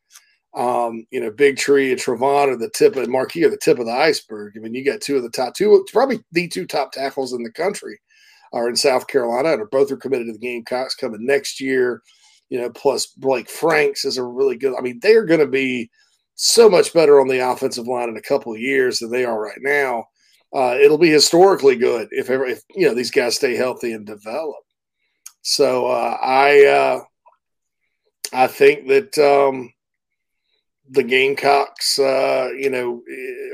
um, 0.54 1.06
you 1.10 1.20
know, 1.20 1.30
Big 1.30 1.56
Tree 1.56 1.92
and 1.92 2.00
Travon 2.00 2.48
are 2.48 2.56
the 2.56 2.70
tip 2.70 2.96
of 2.96 3.08
Marquis 3.08 3.44
are 3.44 3.50
the 3.50 3.56
tip 3.56 3.78
of 3.78 3.86
the 3.86 3.92
iceberg. 3.92 4.54
I 4.56 4.60
mean, 4.60 4.74
you 4.74 4.84
got 4.84 5.00
two 5.00 5.16
of 5.16 5.22
the 5.22 5.30
top 5.30 5.54
two, 5.54 5.86
probably 5.92 6.20
the 6.32 6.48
two 6.48 6.66
top 6.66 6.92
tackles 6.92 7.32
in 7.32 7.42
the 7.42 7.52
country 7.52 8.00
are 8.52 8.68
in 8.68 8.74
South 8.74 9.06
Carolina, 9.06 9.52
and 9.52 9.70
both 9.70 9.92
are 9.92 9.96
committed 9.96 10.26
to 10.26 10.32
the 10.32 10.38
Gamecocks 10.38 10.96
coming 10.96 11.24
next 11.24 11.60
year. 11.60 12.02
You 12.48 12.60
know, 12.60 12.70
plus 12.70 13.06
Blake 13.06 13.48
Franks 13.48 14.04
is 14.04 14.16
a 14.16 14.24
really 14.24 14.56
good. 14.56 14.74
I 14.76 14.80
mean, 14.80 14.98
they 15.00 15.14
are 15.14 15.24
going 15.24 15.40
to 15.40 15.46
be 15.46 15.88
so 16.34 16.68
much 16.68 16.92
better 16.92 17.20
on 17.20 17.28
the 17.28 17.38
offensive 17.38 17.86
line 17.86 18.08
in 18.08 18.16
a 18.16 18.22
couple 18.22 18.52
of 18.52 18.58
years 18.58 18.98
than 18.98 19.10
they 19.10 19.24
are 19.24 19.40
right 19.40 19.58
now. 19.60 20.06
Uh, 20.52 20.76
it'll 20.80 20.98
be 20.98 21.10
historically 21.10 21.76
good 21.76 22.08
if 22.10 22.28
ever 22.28 22.44
if 22.44 22.62
you 22.74 22.88
know 22.88 22.94
these 22.94 23.12
guys 23.12 23.36
stay 23.36 23.54
healthy 23.54 23.92
and 23.92 24.04
develop. 24.04 24.56
So 25.42 25.86
uh, 25.86 26.16
I 26.20 26.66
uh, 26.66 27.00
I 28.32 28.48
think 28.48 28.88
that 28.88 29.16
um, 29.18 29.72
the 30.90 31.04
Gamecocks, 31.04 31.98
uh, 31.98 32.48
you 32.58 32.68
know, 32.68 33.02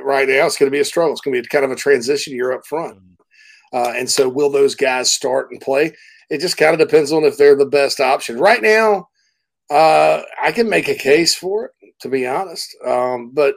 right 0.02 0.26
now 0.26 0.46
it's 0.46 0.56
going 0.56 0.68
to 0.68 0.74
be 0.74 0.80
a 0.80 0.84
struggle. 0.84 1.12
It's 1.12 1.20
going 1.20 1.36
to 1.36 1.42
be 1.42 1.48
kind 1.48 1.64
of 1.64 1.70
a 1.70 1.76
transition 1.76 2.34
year 2.34 2.52
up 2.52 2.66
front. 2.66 2.98
Uh, 3.72 3.92
and 3.94 4.08
so, 4.08 4.28
will 4.28 4.50
those 4.50 4.74
guys 4.74 5.12
start 5.12 5.50
and 5.50 5.60
play? 5.60 5.92
It 6.30 6.40
just 6.40 6.56
kind 6.56 6.72
of 6.72 6.88
depends 6.88 7.12
on 7.12 7.24
if 7.24 7.36
they're 7.36 7.56
the 7.56 7.66
best 7.66 8.00
option. 8.00 8.38
Right 8.38 8.62
now, 8.62 9.08
uh, 9.70 10.22
I 10.42 10.50
can 10.52 10.68
make 10.68 10.88
a 10.88 10.94
case 10.94 11.34
for 11.34 11.66
it, 11.66 11.92
to 12.00 12.08
be 12.08 12.26
honest. 12.26 12.74
Um, 12.84 13.32
but, 13.34 13.56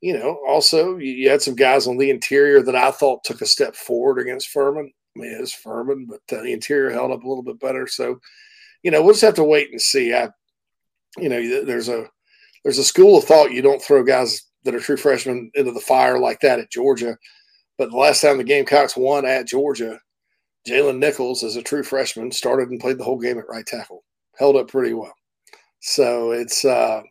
you 0.00 0.14
know, 0.14 0.38
also, 0.48 0.96
you, 0.96 1.12
you, 1.12 1.30
had 1.30 1.42
some 1.42 1.56
guys 1.56 1.86
on 1.86 1.98
the 1.98 2.10
interior 2.10 2.62
that 2.62 2.76
I 2.76 2.90
thought 2.90 3.24
took 3.24 3.42
a 3.42 3.46
step 3.46 3.76
forward 3.76 4.18
against 4.18 4.48
Furman. 4.48 4.90
I 5.16 5.20
mean, 5.20 5.36
it's 5.38 5.52
Furman, 5.52 6.06
but 6.08 6.36
uh, 6.36 6.42
the 6.42 6.52
interior 6.52 6.90
held 6.90 7.10
up 7.10 7.22
a 7.22 7.28
little 7.28 7.42
bit 7.42 7.60
better. 7.60 7.86
So, 7.86 8.18
you 8.82 8.90
know, 8.90 9.02
we'll 9.02 9.12
just 9.12 9.22
have 9.22 9.34
to 9.34 9.44
wait 9.44 9.70
and 9.70 9.80
see. 9.80 10.14
I, 10.14 10.30
you 11.18 11.28
know, 11.28 11.64
there's 11.64 11.88
a 11.88 12.08
there's 12.62 12.78
a 12.78 12.84
school 12.84 13.18
of 13.18 13.24
thought 13.24 13.52
you 13.52 13.62
don't 13.62 13.82
throw 13.82 14.02
guys 14.02 14.42
that 14.64 14.74
are 14.74 14.80
true 14.80 14.96
freshmen 14.96 15.50
into 15.54 15.72
the 15.72 15.80
fire 15.80 16.18
like 16.18 16.40
that 16.40 16.58
at 16.58 16.70
Georgia. 16.70 17.16
But 17.78 17.90
the 17.90 17.96
last 17.96 18.20
time 18.20 18.36
the 18.36 18.44
Gamecocks 18.44 18.96
won 18.96 19.24
at 19.24 19.46
Georgia, 19.46 19.98
Jalen 20.68 20.98
Nichols, 20.98 21.42
as 21.42 21.56
a 21.56 21.62
true 21.62 21.82
freshman, 21.82 22.30
started 22.30 22.68
and 22.68 22.80
played 22.80 22.98
the 22.98 23.04
whole 23.04 23.18
game 23.18 23.38
at 23.38 23.48
right 23.48 23.64
tackle. 23.64 24.04
Held 24.38 24.56
up 24.56 24.68
pretty 24.68 24.92
well. 24.92 25.14
So 25.80 26.32
it's 26.32 26.64
uh, 26.64 27.02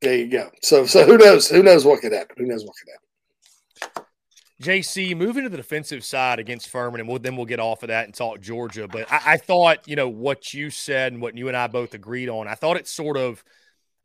there 0.00 0.16
you 0.16 0.28
go. 0.28 0.50
So 0.62 0.86
so 0.86 1.04
who 1.04 1.18
knows? 1.18 1.48
Who 1.48 1.62
knows 1.62 1.84
what 1.84 2.00
could 2.00 2.12
happen? 2.12 2.36
Who 2.38 2.46
knows 2.46 2.64
what 2.64 2.74
could 2.76 2.92
happen? 2.92 3.08
JC, 4.60 5.16
moving 5.16 5.44
to 5.44 5.48
the 5.48 5.56
defensive 5.56 6.04
side 6.04 6.40
against 6.40 6.68
Furman, 6.68 7.00
and 7.00 7.08
we'll, 7.08 7.20
then 7.20 7.36
we'll 7.36 7.46
get 7.46 7.60
off 7.60 7.84
of 7.84 7.88
that 7.88 8.06
and 8.06 8.14
talk 8.14 8.40
Georgia. 8.40 8.88
But 8.88 9.10
I, 9.10 9.34
I, 9.34 9.36
thought, 9.36 9.86
you 9.86 9.94
know, 9.94 10.08
what 10.08 10.52
you 10.52 10.70
said 10.70 11.12
and 11.12 11.22
what 11.22 11.38
you 11.38 11.46
and 11.46 11.56
I 11.56 11.68
both 11.68 11.94
agreed 11.94 12.28
on, 12.28 12.48
I 12.48 12.56
thought 12.56 12.76
it 12.76 12.88
sort 12.88 13.16
of, 13.16 13.44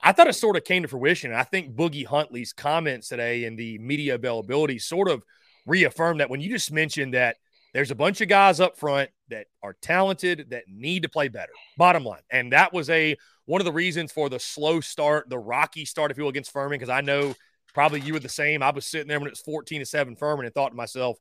I 0.02 0.12
thought 0.12 0.28
it 0.28 0.34
sort 0.34 0.58
of 0.58 0.64
came 0.64 0.84
to 0.84 0.88
fruition. 0.88 1.34
I 1.34 1.44
think 1.44 1.76
Boogie 1.76 2.06
Huntley's 2.06 2.54
comments 2.54 3.08
today 3.08 3.46
and 3.46 3.58
the 3.58 3.78
media 3.80 4.16
availability 4.16 4.80
sort 4.80 5.08
of 5.08 5.24
reaffirmed 5.66 6.20
that 6.20 6.30
when 6.30 6.42
you 6.42 6.50
just 6.50 6.72
mentioned 6.72 7.14
that 7.14 7.38
there's 7.74 7.92
a 7.92 7.96
bunch 7.96 8.22
of 8.22 8.28
guys 8.28 8.60
up 8.60 8.78
front 8.78 9.10
that 9.30 9.48
are 9.64 9.76
talented 9.82 10.48
that 10.50 10.64
need 10.68 11.04
to 11.04 11.10
play 11.10 11.28
better. 11.28 11.52
Bottom 11.78 12.04
line, 12.04 12.22
and 12.30 12.52
that 12.52 12.74
was 12.74 12.90
a 12.90 13.16
one 13.46 13.60
of 13.62 13.66
the 13.66 13.72
reasons 13.72 14.12
for 14.12 14.30
the 14.30 14.40
slow 14.40 14.80
start, 14.80 15.30
the 15.30 15.40
rocky 15.40 15.86
start, 15.86 16.12
if 16.12 16.18
you 16.18 16.24
will, 16.24 16.30
against 16.30 16.52
Furman, 16.52 16.80
because 16.80 16.90
I 16.90 17.02
know 17.02 17.34
Probably 17.74 18.02
you 18.02 18.14
were 18.14 18.20
the 18.20 18.30
same. 18.30 18.62
I 18.62 18.70
was 18.70 18.86
sitting 18.86 19.08
there 19.08 19.20
when 19.20 19.28
it 19.28 19.32
was 19.32 19.42
14 19.42 19.80
to 19.80 19.86
7 19.86 20.16
Furman 20.16 20.46
and 20.46 20.54
thought 20.54 20.70
to 20.70 20.76
myself, 20.76 21.18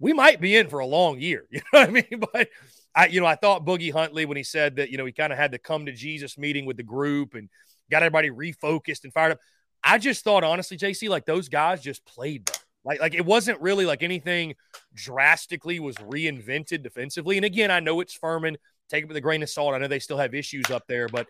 we 0.00 0.12
might 0.12 0.40
be 0.40 0.56
in 0.56 0.68
for 0.68 0.80
a 0.80 0.86
long 0.86 1.20
year. 1.20 1.46
You 1.50 1.60
know 1.72 1.80
what 1.80 1.88
I 1.88 1.92
mean? 1.92 2.04
But 2.32 2.48
I, 2.94 3.06
you 3.06 3.20
know, 3.20 3.26
I 3.26 3.36
thought 3.36 3.64
Boogie 3.64 3.92
Huntley 3.92 4.26
when 4.26 4.36
he 4.36 4.42
said 4.42 4.76
that, 4.76 4.90
you 4.90 4.98
know, 4.98 5.04
he 5.04 5.12
kind 5.12 5.32
of 5.32 5.38
had 5.38 5.52
the 5.52 5.58
come 5.58 5.86
to 5.86 5.92
Jesus 5.92 6.36
meeting 6.36 6.66
with 6.66 6.76
the 6.76 6.82
group 6.82 7.34
and 7.34 7.48
got 7.90 8.02
everybody 8.02 8.30
refocused 8.30 9.04
and 9.04 9.12
fired 9.12 9.32
up. 9.32 9.38
I 9.82 9.98
just 9.98 10.24
thought, 10.24 10.44
honestly, 10.44 10.76
JC, 10.76 11.08
like 11.08 11.26
those 11.26 11.48
guys 11.48 11.82
just 11.82 12.04
played 12.04 12.44
better. 12.44 12.58
Like, 12.84 13.00
like 13.00 13.14
it 13.14 13.24
wasn't 13.24 13.60
really 13.60 13.86
like 13.86 14.02
anything 14.02 14.54
drastically 14.94 15.80
was 15.80 15.96
reinvented 15.96 16.82
defensively. 16.82 17.36
And 17.36 17.44
again, 17.44 17.70
I 17.70 17.80
know 17.80 18.00
it's 18.00 18.14
Furman. 18.14 18.56
Take 18.88 19.04
it 19.04 19.08
with 19.08 19.16
a 19.16 19.20
grain 19.20 19.42
of 19.42 19.50
salt. 19.50 19.74
I 19.74 19.78
know 19.78 19.86
they 19.86 19.98
still 19.98 20.18
have 20.18 20.34
issues 20.34 20.70
up 20.70 20.86
there, 20.88 21.08
but 21.08 21.26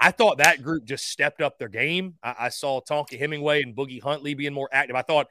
I 0.00 0.10
thought 0.10 0.38
that 0.38 0.62
group 0.62 0.84
just 0.84 1.08
stepped 1.08 1.40
up 1.40 1.58
their 1.58 1.68
game. 1.68 2.14
I, 2.22 2.34
I 2.40 2.48
saw 2.48 2.80
Tonka 2.80 3.18
Hemingway 3.18 3.62
and 3.62 3.76
Boogie 3.76 4.02
Huntley 4.02 4.34
being 4.34 4.52
more 4.52 4.68
active. 4.72 4.96
I 4.96 5.02
thought, 5.02 5.28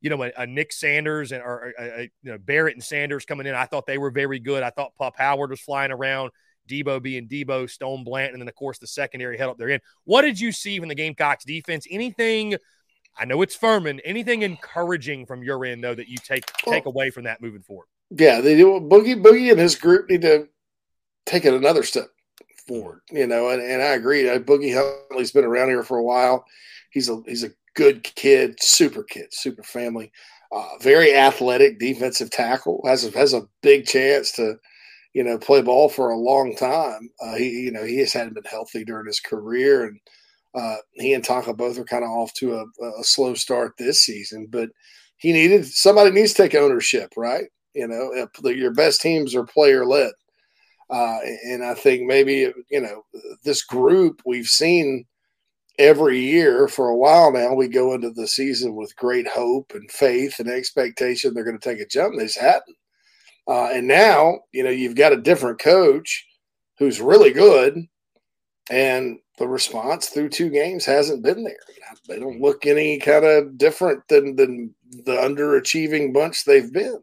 you 0.00 0.10
know, 0.10 0.22
a, 0.22 0.32
a 0.36 0.46
Nick 0.46 0.72
Sanders 0.72 1.32
and 1.32 1.42
or 1.42 1.74
a, 1.78 1.82
a, 1.82 2.02
you 2.22 2.32
know 2.32 2.38
Barrett 2.38 2.74
and 2.74 2.82
Sanders 2.82 3.24
coming 3.24 3.46
in. 3.46 3.54
I 3.54 3.66
thought 3.66 3.86
they 3.86 3.98
were 3.98 4.10
very 4.10 4.38
good. 4.38 4.62
I 4.62 4.70
thought 4.70 4.94
Pup 4.96 5.14
Howard 5.16 5.50
was 5.50 5.60
flying 5.60 5.90
around. 5.90 6.30
Debo 6.68 7.02
being 7.02 7.28
Debo, 7.28 7.68
Stone 7.68 8.04
Blanton, 8.04 8.34
and 8.34 8.42
then 8.42 8.48
of 8.48 8.54
course 8.54 8.78
the 8.78 8.86
secondary 8.86 9.38
held 9.38 9.52
up 9.52 9.58
their 9.58 9.70
end. 9.70 9.82
What 10.04 10.22
did 10.22 10.38
you 10.38 10.52
see 10.52 10.78
from 10.78 10.88
the 10.88 10.94
Gamecocks 10.94 11.44
defense? 11.44 11.86
Anything? 11.90 12.56
I 13.18 13.24
know 13.24 13.42
it's 13.42 13.56
Furman. 13.56 14.00
Anything 14.04 14.42
encouraging 14.42 15.26
from 15.26 15.42
your 15.42 15.64
end 15.64 15.82
though 15.82 15.94
that 15.94 16.08
you 16.08 16.18
take 16.18 16.44
take 16.68 16.86
away 16.86 17.10
from 17.10 17.24
that 17.24 17.40
moving 17.40 17.62
forward? 17.62 17.86
Yeah, 18.10 18.40
they 18.40 18.56
do. 18.56 18.66
Boogie 18.80 19.20
Boogie 19.20 19.50
and 19.50 19.58
his 19.58 19.74
group 19.74 20.08
need 20.08 20.22
to 20.22 20.48
take 21.26 21.44
it 21.44 21.54
another 21.54 21.82
step 21.82 22.08
forward, 22.66 23.00
you 23.10 23.26
know, 23.26 23.48
and, 23.50 23.60
and 23.62 23.82
I 23.82 23.94
agree. 23.94 24.24
Boogie 24.24 24.74
Huntley's 24.74 25.32
been 25.32 25.44
around 25.44 25.68
here 25.68 25.82
for 25.82 25.98
a 25.98 26.04
while. 26.04 26.44
He's 26.90 27.08
a 27.08 27.20
he's 27.26 27.44
a 27.44 27.50
good 27.74 28.02
kid, 28.02 28.60
super 28.60 29.04
kid, 29.04 29.28
super 29.30 29.62
family, 29.62 30.10
uh, 30.50 30.66
very 30.80 31.14
athletic 31.14 31.78
defensive 31.78 32.30
tackle. 32.30 32.82
has 32.84 33.04
a, 33.04 33.10
has 33.16 33.34
a 33.34 33.48
big 33.62 33.86
chance 33.86 34.32
to, 34.32 34.58
you 35.18 35.24
know, 35.24 35.36
play 35.36 35.60
ball 35.60 35.88
for 35.88 36.10
a 36.10 36.16
long 36.16 36.54
time. 36.54 37.10
Uh, 37.20 37.34
he 37.34 37.50
you 37.62 37.72
know 37.72 37.82
he 37.82 37.96
just 37.96 38.14
hadn't 38.14 38.34
been 38.34 38.44
healthy 38.44 38.84
during 38.84 39.04
his 39.04 39.18
career, 39.18 39.86
and 39.86 40.00
uh, 40.54 40.76
he 40.92 41.12
and 41.12 41.24
Tonka 41.24 41.56
both 41.56 41.76
are 41.76 41.84
kind 41.84 42.04
of 42.04 42.10
off 42.10 42.32
to 42.34 42.54
a, 42.54 42.84
a 43.00 43.02
slow 43.02 43.34
start 43.34 43.72
this 43.76 44.04
season. 44.04 44.46
But 44.48 44.68
he 45.16 45.32
needed 45.32 45.66
somebody 45.66 46.12
needs 46.12 46.34
to 46.34 46.42
take 46.44 46.54
ownership, 46.54 47.14
right? 47.16 47.46
You 47.74 47.88
know, 47.88 48.28
your 48.44 48.72
best 48.72 49.00
teams 49.00 49.34
are 49.34 49.44
player 49.44 49.84
led. 49.84 50.12
Uh, 50.88 51.18
and 51.44 51.64
I 51.64 51.74
think 51.74 52.06
maybe, 52.06 52.52
you 52.70 52.80
know, 52.80 53.04
this 53.42 53.64
group 53.64 54.22
we've 54.24 54.46
seen 54.46 55.04
every 55.80 56.20
year 56.20 56.68
for 56.68 56.90
a 56.90 56.96
while 56.96 57.32
now. 57.32 57.54
We 57.54 57.66
go 57.66 57.92
into 57.94 58.10
the 58.10 58.28
season 58.28 58.76
with 58.76 58.94
great 58.94 59.26
hope 59.26 59.72
and 59.74 59.90
faith 59.90 60.38
and 60.38 60.48
expectation 60.48 61.34
they're 61.34 61.42
going 61.42 61.58
to 61.58 61.68
take 61.68 61.80
a 61.80 61.86
jump. 61.86 62.16
This 62.16 62.36
happened. 62.36 62.76
Uh, 63.48 63.70
and 63.72 63.88
now, 63.88 64.40
you 64.52 64.62
know, 64.62 64.70
you've 64.70 64.94
got 64.94 65.12
a 65.12 65.20
different 65.20 65.58
coach 65.58 66.26
who's 66.78 67.00
really 67.00 67.32
good. 67.32 67.86
And 68.70 69.18
the 69.38 69.48
response 69.48 70.08
through 70.08 70.28
two 70.28 70.50
games 70.50 70.84
hasn't 70.84 71.22
been 71.22 71.42
there. 71.42 71.56
They 72.06 72.18
don't 72.18 72.40
look 72.40 72.66
any 72.66 72.98
kind 72.98 73.24
of 73.24 73.56
different 73.56 74.06
than, 74.08 74.36
than 74.36 74.74
the 75.06 75.12
underachieving 75.12 76.12
bunch 76.12 76.44
they've 76.44 76.72
been. 76.72 77.00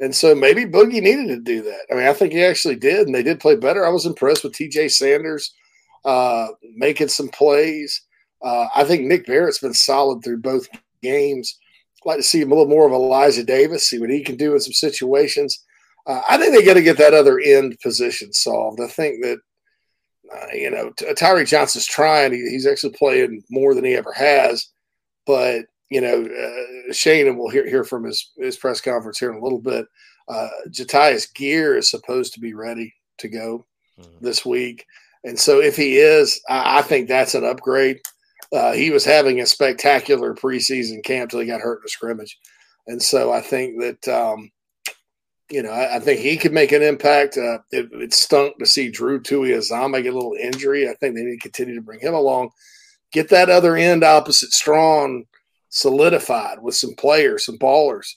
And 0.00 0.14
so 0.14 0.34
maybe 0.34 0.64
Boogie 0.64 1.02
needed 1.02 1.28
to 1.28 1.40
do 1.40 1.62
that. 1.62 1.86
I 1.90 1.94
mean, 1.94 2.06
I 2.06 2.12
think 2.12 2.32
he 2.32 2.44
actually 2.44 2.76
did, 2.76 3.06
and 3.06 3.14
they 3.14 3.22
did 3.22 3.40
play 3.40 3.56
better. 3.56 3.86
I 3.86 3.90
was 3.90 4.04
impressed 4.04 4.42
with 4.42 4.52
TJ 4.52 4.90
Sanders 4.90 5.54
uh, 6.04 6.48
making 6.74 7.08
some 7.08 7.28
plays. 7.28 8.02
Uh, 8.42 8.66
I 8.74 8.84
think 8.84 9.02
Nick 9.02 9.26
Barrett's 9.26 9.60
been 9.60 9.74
solid 9.74 10.24
through 10.24 10.38
both 10.38 10.68
games. 11.02 11.56
Like 12.04 12.18
to 12.18 12.22
see 12.22 12.40
him 12.40 12.52
a 12.52 12.54
little 12.54 12.68
more 12.68 12.86
of 12.86 12.92
Elijah 12.92 13.44
Davis, 13.44 13.88
see 13.88 13.98
what 13.98 14.10
he 14.10 14.22
can 14.22 14.36
do 14.36 14.54
in 14.54 14.60
some 14.60 14.72
situations. 14.72 15.64
Uh, 16.06 16.20
I 16.28 16.36
think 16.36 16.52
they 16.52 16.64
got 16.64 16.74
to 16.74 16.82
get 16.82 16.98
that 16.98 17.14
other 17.14 17.38
end 17.38 17.78
position 17.80 18.32
solved. 18.32 18.80
I 18.80 18.88
think 18.88 19.22
that, 19.22 19.38
uh, 20.34 20.46
you 20.52 20.70
know, 20.70 20.90
Tyree 21.14 21.44
Johnson's 21.44 21.86
trying. 21.86 22.32
He, 22.32 22.40
he's 22.50 22.66
actually 22.66 22.94
playing 22.94 23.42
more 23.50 23.74
than 23.74 23.84
he 23.84 23.94
ever 23.94 24.12
has. 24.12 24.68
But 25.26 25.66
you 25.92 26.00
know, 26.00 26.24
uh, 26.24 26.92
Shane, 26.92 27.28
and 27.28 27.36
we'll 27.36 27.50
hear, 27.50 27.68
hear 27.68 27.84
from 27.84 28.04
his, 28.04 28.30
his 28.38 28.56
press 28.56 28.80
conference 28.80 29.18
here 29.18 29.30
in 29.30 29.36
a 29.36 29.42
little 29.42 29.60
bit. 29.60 29.84
Uh, 30.26 30.48
Jatius 30.70 31.26
Geer 31.34 31.76
is 31.76 31.90
supposed 31.90 32.32
to 32.32 32.40
be 32.40 32.54
ready 32.54 32.94
to 33.18 33.28
go 33.28 33.66
mm-hmm. 34.00 34.24
this 34.24 34.42
week. 34.42 34.86
And 35.24 35.38
so 35.38 35.60
if 35.60 35.76
he 35.76 35.98
is, 35.98 36.40
I, 36.48 36.78
I 36.78 36.82
think 36.82 37.08
that's 37.08 37.34
an 37.34 37.44
upgrade. 37.44 38.00
Uh, 38.52 38.72
he 38.72 38.90
was 38.90 39.04
having 39.04 39.40
a 39.40 39.46
spectacular 39.46 40.34
preseason 40.34 41.02
camp 41.02 41.30
till 41.30 41.40
he 41.40 41.46
got 41.46 41.60
hurt 41.60 41.80
in 41.80 41.86
a 41.86 41.88
scrimmage. 41.88 42.38
And 42.86 43.02
so 43.02 43.32
I 43.32 43.40
think 43.40 43.80
that, 43.80 44.08
um, 44.08 44.50
you 45.50 45.62
know, 45.62 45.70
I, 45.70 45.96
I, 45.96 46.00
think 46.00 46.20
he 46.20 46.36
could 46.36 46.52
make 46.52 46.72
an 46.72 46.82
impact. 46.82 47.38
Uh, 47.38 47.58
it, 47.70 47.88
it, 47.92 48.12
stunk 48.12 48.58
to 48.58 48.66
see 48.66 48.90
Drew 48.90 49.20
Tuazama 49.20 50.02
get 50.02 50.12
a 50.12 50.16
little 50.16 50.36
injury. 50.38 50.88
I 50.88 50.94
think 50.94 51.14
they 51.14 51.22
need 51.22 51.36
to 51.36 51.38
continue 51.38 51.74
to 51.74 51.82
bring 51.82 52.00
him 52.00 52.14
along. 52.14 52.50
Get 53.12 53.28
that 53.30 53.50
other 53.50 53.76
end 53.76 54.04
opposite 54.04 54.52
strong 54.52 55.24
solidified 55.68 56.62
with 56.62 56.74
some 56.74 56.94
players, 56.94 57.46
some 57.46 57.58
ballers. 57.58 58.08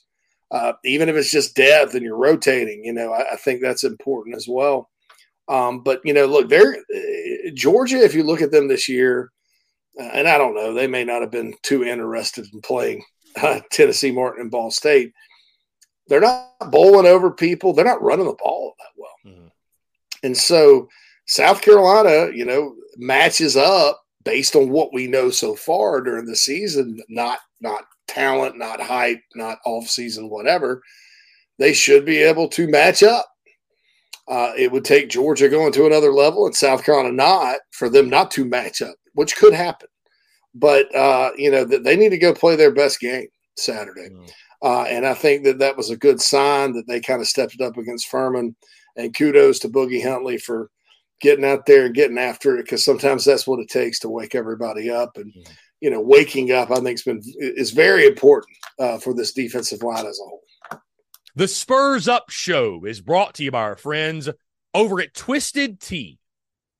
Uh, 0.50 0.74
even 0.84 1.08
if 1.08 1.16
it's 1.16 1.30
just 1.30 1.56
depth 1.56 1.94
and 1.94 2.02
you're 2.02 2.16
rotating, 2.16 2.84
you 2.84 2.92
know, 2.92 3.12
I, 3.12 3.32
I 3.32 3.36
think 3.36 3.60
that's 3.60 3.84
important 3.84 4.36
as 4.36 4.46
well. 4.48 4.90
Um, 5.48 5.82
but 5.82 6.00
you 6.04 6.12
know, 6.12 6.26
look, 6.26 6.48
they're 6.48 6.76
uh, 6.76 7.50
Georgia. 7.54 7.98
If 7.98 8.14
you 8.14 8.22
look 8.22 8.42
at 8.42 8.50
them 8.50 8.68
this 8.68 8.88
year, 8.88 9.32
and 9.98 10.28
I 10.28 10.38
don't 10.38 10.54
know, 10.54 10.72
they 10.72 10.86
may 10.86 11.04
not 11.04 11.22
have 11.22 11.30
been 11.30 11.54
too 11.62 11.84
interested 11.84 12.46
in 12.52 12.60
playing 12.60 13.04
uh, 13.42 13.60
Tennessee 13.70 14.10
Martin 14.10 14.42
and 14.42 14.50
Ball 14.50 14.70
State. 14.70 15.12
They're 16.08 16.20
not 16.20 16.70
bowling 16.70 17.06
over 17.06 17.30
people. 17.30 17.72
They're 17.72 17.84
not 17.84 18.02
running 18.02 18.26
the 18.26 18.34
ball 18.34 18.74
that 18.78 18.92
well. 18.96 19.34
Mm-hmm. 19.34 19.46
And 20.22 20.36
so 20.36 20.88
South 21.26 21.60
Carolina, 21.60 22.30
you 22.32 22.44
know, 22.44 22.76
matches 22.96 23.56
up 23.56 24.02
based 24.24 24.56
on 24.56 24.70
what 24.70 24.92
we 24.92 25.06
know 25.06 25.30
so 25.30 25.54
far 25.54 26.00
during 26.00 26.26
the 26.26 26.36
season, 26.36 27.00
not 27.08 27.40
not 27.60 27.84
talent, 28.06 28.58
not 28.58 28.80
height, 28.80 29.20
not 29.34 29.58
off 29.64 29.88
season, 29.88 30.28
whatever, 30.30 30.82
they 31.58 31.72
should 31.72 32.04
be 32.04 32.18
able 32.18 32.48
to 32.48 32.68
match 32.68 33.02
up. 33.02 33.26
Uh, 34.28 34.52
it 34.56 34.70
would 34.70 34.84
take 34.84 35.08
Georgia 35.08 35.48
going 35.48 35.72
to 35.72 35.86
another 35.86 36.12
level 36.12 36.46
and 36.46 36.54
South 36.54 36.84
Carolina 36.84 37.12
not 37.12 37.58
for 37.70 37.88
them 37.88 38.10
not 38.10 38.30
to 38.32 38.44
match 38.44 38.82
up, 38.82 38.96
which 39.16 39.36
could 39.36 39.52
happen. 39.52 39.88
But 40.54 40.94
uh, 40.94 41.32
you 41.36 41.50
know 41.50 41.64
they 41.64 41.96
need 41.96 42.10
to 42.10 42.18
go 42.18 42.32
play 42.32 42.56
their 42.56 42.72
best 42.72 43.00
game 43.00 43.26
Saturday, 43.56 44.08
mm. 44.10 44.30
uh, 44.62 44.84
and 44.84 45.06
I 45.06 45.14
think 45.14 45.44
that 45.44 45.58
that 45.58 45.76
was 45.76 45.90
a 45.90 45.96
good 45.96 46.20
sign 46.20 46.72
that 46.74 46.86
they 46.86 47.00
kind 47.00 47.20
of 47.20 47.26
stepped 47.26 47.54
it 47.54 47.60
up 47.60 47.76
against 47.76 48.08
Furman. 48.08 48.56
and 48.96 49.14
kudos 49.14 49.58
to 49.60 49.68
Boogie 49.68 50.02
Huntley 50.02 50.38
for 50.38 50.70
getting 51.20 51.44
out 51.44 51.66
there 51.66 51.86
and 51.86 51.94
getting 51.94 52.18
after 52.18 52.58
it 52.58 52.64
because 52.64 52.84
sometimes 52.84 53.24
that's 53.24 53.46
what 53.46 53.60
it 53.60 53.68
takes 53.68 53.98
to 54.00 54.08
wake 54.08 54.34
everybody 54.34 54.90
up 54.90 55.16
and 55.16 55.32
mm-hmm. 55.32 55.52
you 55.80 55.90
know 55.90 56.00
waking 56.00 56.52
up 56.52 56.70
i 56.70 56.76
think's 56.76 57.02
been 57.02 57.20
is 57.38 57.70
very 57.70 58.06
important 58.06 58.56
uh, 58.78 58.98
for 58.98 59.14
this 59.14 59.32
defensive 59.32 59.82
line 59.82 60.06
as 60.06 60.20
a 60.20 60.28
whole 60.28 60.42
the 61.34 61.48
spurs 61.48 62.08
up 62.08 62.30
show 62.30 62.84
is 62.84 63.00
brought 63.00 63.34
to 63.34 63.44
you 63.44 63.50
by 63.50 63.62
our 63.62 63.76
friends 63.76 64.28
over 64.74 65.00
at 65.00 65.14
twisted 65.14 65.80
tea 65.80 66.18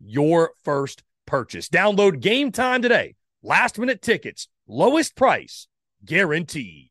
your 0.00 0.52
first 0.64 1.02
purchase. 1.26 1.68
Download 1.68 2.20
Game 2.20 2.52
Time 2.52 2.82
today. 2.82 3.14
Last 3.42 3.78
minute 3.78 4.02
tickets, 4.02 4.48
lowest 4.66 5.16
price 5.16 5.68
guaranteed. 6.04 6.90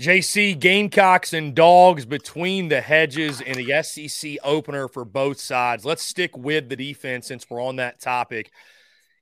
JC 0.00 0.58
Gamecocks 0.58 1.34
and 1.34 1.54
Dogs 1.54 2.06
between 2.06 2.68
the 2.68 2.80
hedges 2.80 3.42
in 3.42 3.58
the 3.58 3.82
SEC 3.82 4.38
opener 4.42 4.88
for 4.88 5.04
both 5.04 5.38
sides. 5.38 5.84
Let's 5.84 6.02
stick 6.02 6.34
with 6.38 6.70
the 6.70 6.76
defense 6.76 7.26
since 7.26 7.44
we're 7.50 7.62
on 7.62 7.76
that 7.76 8.00
topic. 8.00 8.50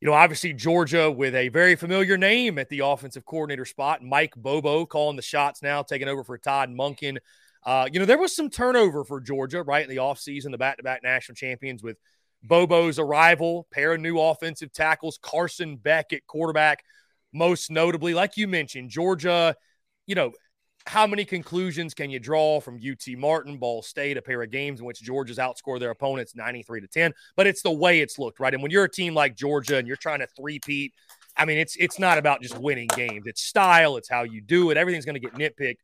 You 0.00 0.06
know, 0.06 0.14
obviously 0.14 0.52
Georgia 0.52 1.10
with 1.10 1.34
a 1.34 1.48
very 1.48 1.74
familiar 1.74 2.16
name 2.16 2.60
at 2.60 2.68
the 2.68 2.80
offensive 2.80 3.24
coordinator 3.24 3.64
spot, 3.64 4.04
Mike 4.04 4.34
Bobo 4.36 4.86
calling 4.86 5.16
the 5.16 5.22
shots 5.22 5.62
now, 5.62 5.82
taking 5.82 6.06
over 6.06 6.22
for 6.22 6.38
Todd 6.38 6.70
Monken. 6.70 7.18
Uh, 7.66 7.88
you 7.92 7.98
know, 7.98 8.06
there 8.06 8.16
was 8.16 8.36
some 8.36 8.48
turnover 8.48 9.02
for 9.02 9.20
Georgia, 9.20 9.64
right, 9.64 9.82
in 9.82 9.90
the 9.90 10.00
offseason, 10.00 10.52
the 10.52 10.58
back-to-back 10.58 11.02
national 11.02 11.34
champions 11.34 11.82
with 11.82 11.96
Bobo's 12.42 12.98
arrival, 12.98 13.66
pair 13.72 13.92
of 13.92 14.00
new 14.00 14.18
offensive 14.20 14.72
tackles, 14.72 15.18
Carson 15.20 15.76
Beck 15.76 16.12
at 16.12 16.26
quarterback, 16.26 16.84
most 17.32 17.70
notably. 17.70 18.14
Like 18.14 18.36
you 18.36 18.48
mentioned, 18.48 18.90
Georgia, 18.90 19.56
you 20.06 20.14
know, 20.14 20.32
how 20.86 21.06
many 21.06 21.24
conclusions 21.24 21.92
can 21.92 22.08
you 22.08 22.18
draw 22.18 22.60
from 22.60 22.76
UT 22.76 23.18
Martin, 23.18 23.58
Ball 23.58 23.82
State, 23.82 24.16
a 24.16 24.22
pair 24.22 24.42
of 24.42 24.50
games 24.50 24.80
in 24.80 24.86
which 24.86 25.02
Georgia's 25.02 25.36
outscored 25.36 25.80
their 25.80 25.90
opponents 25.90 26.34
93 26.34 26.80
to 26.80 26.86
10? 26.86 27.12
But 27.36 27.46
it's 27.46 27.62
the 27.62 27.70
way 27.70 28.00
it's 28.00 28.18
looked, 28.18 28.40
right? 28.40 28.54
And 28.54 28.62
when 28.62 28.72
you're 28.72 28.84
a 28.84 28.90
team 28.90 29.14
like 29.14 29.36
Georgia 29.36 29.76
and 29.76 29.86
you're 29.86 29.96
trying 29.96 30.20
to 30.20 30.26
three-peat, 30.28 30.94
I 31.36 31.44
mean, 31.44 31.58
it's 31.58 31.76
it's 31.76 31.98
not 31.98 32.18
about 32.18 32.42
just 32.42 32.58
winning 32.58 32.88
games. 32.88 33.24
It's 33.26 33.42
style, 33.42 33.96
it's 33.96 34.08
how 34.08 34.22
you 34.22 34.40
do 34.40 34.70
it. 34.70 34.76
Everything's 34.76 35.04
going 35.04 35.20
to 35.20 35.20
get 35.20 35.34
nitpicked. 35.34 35.78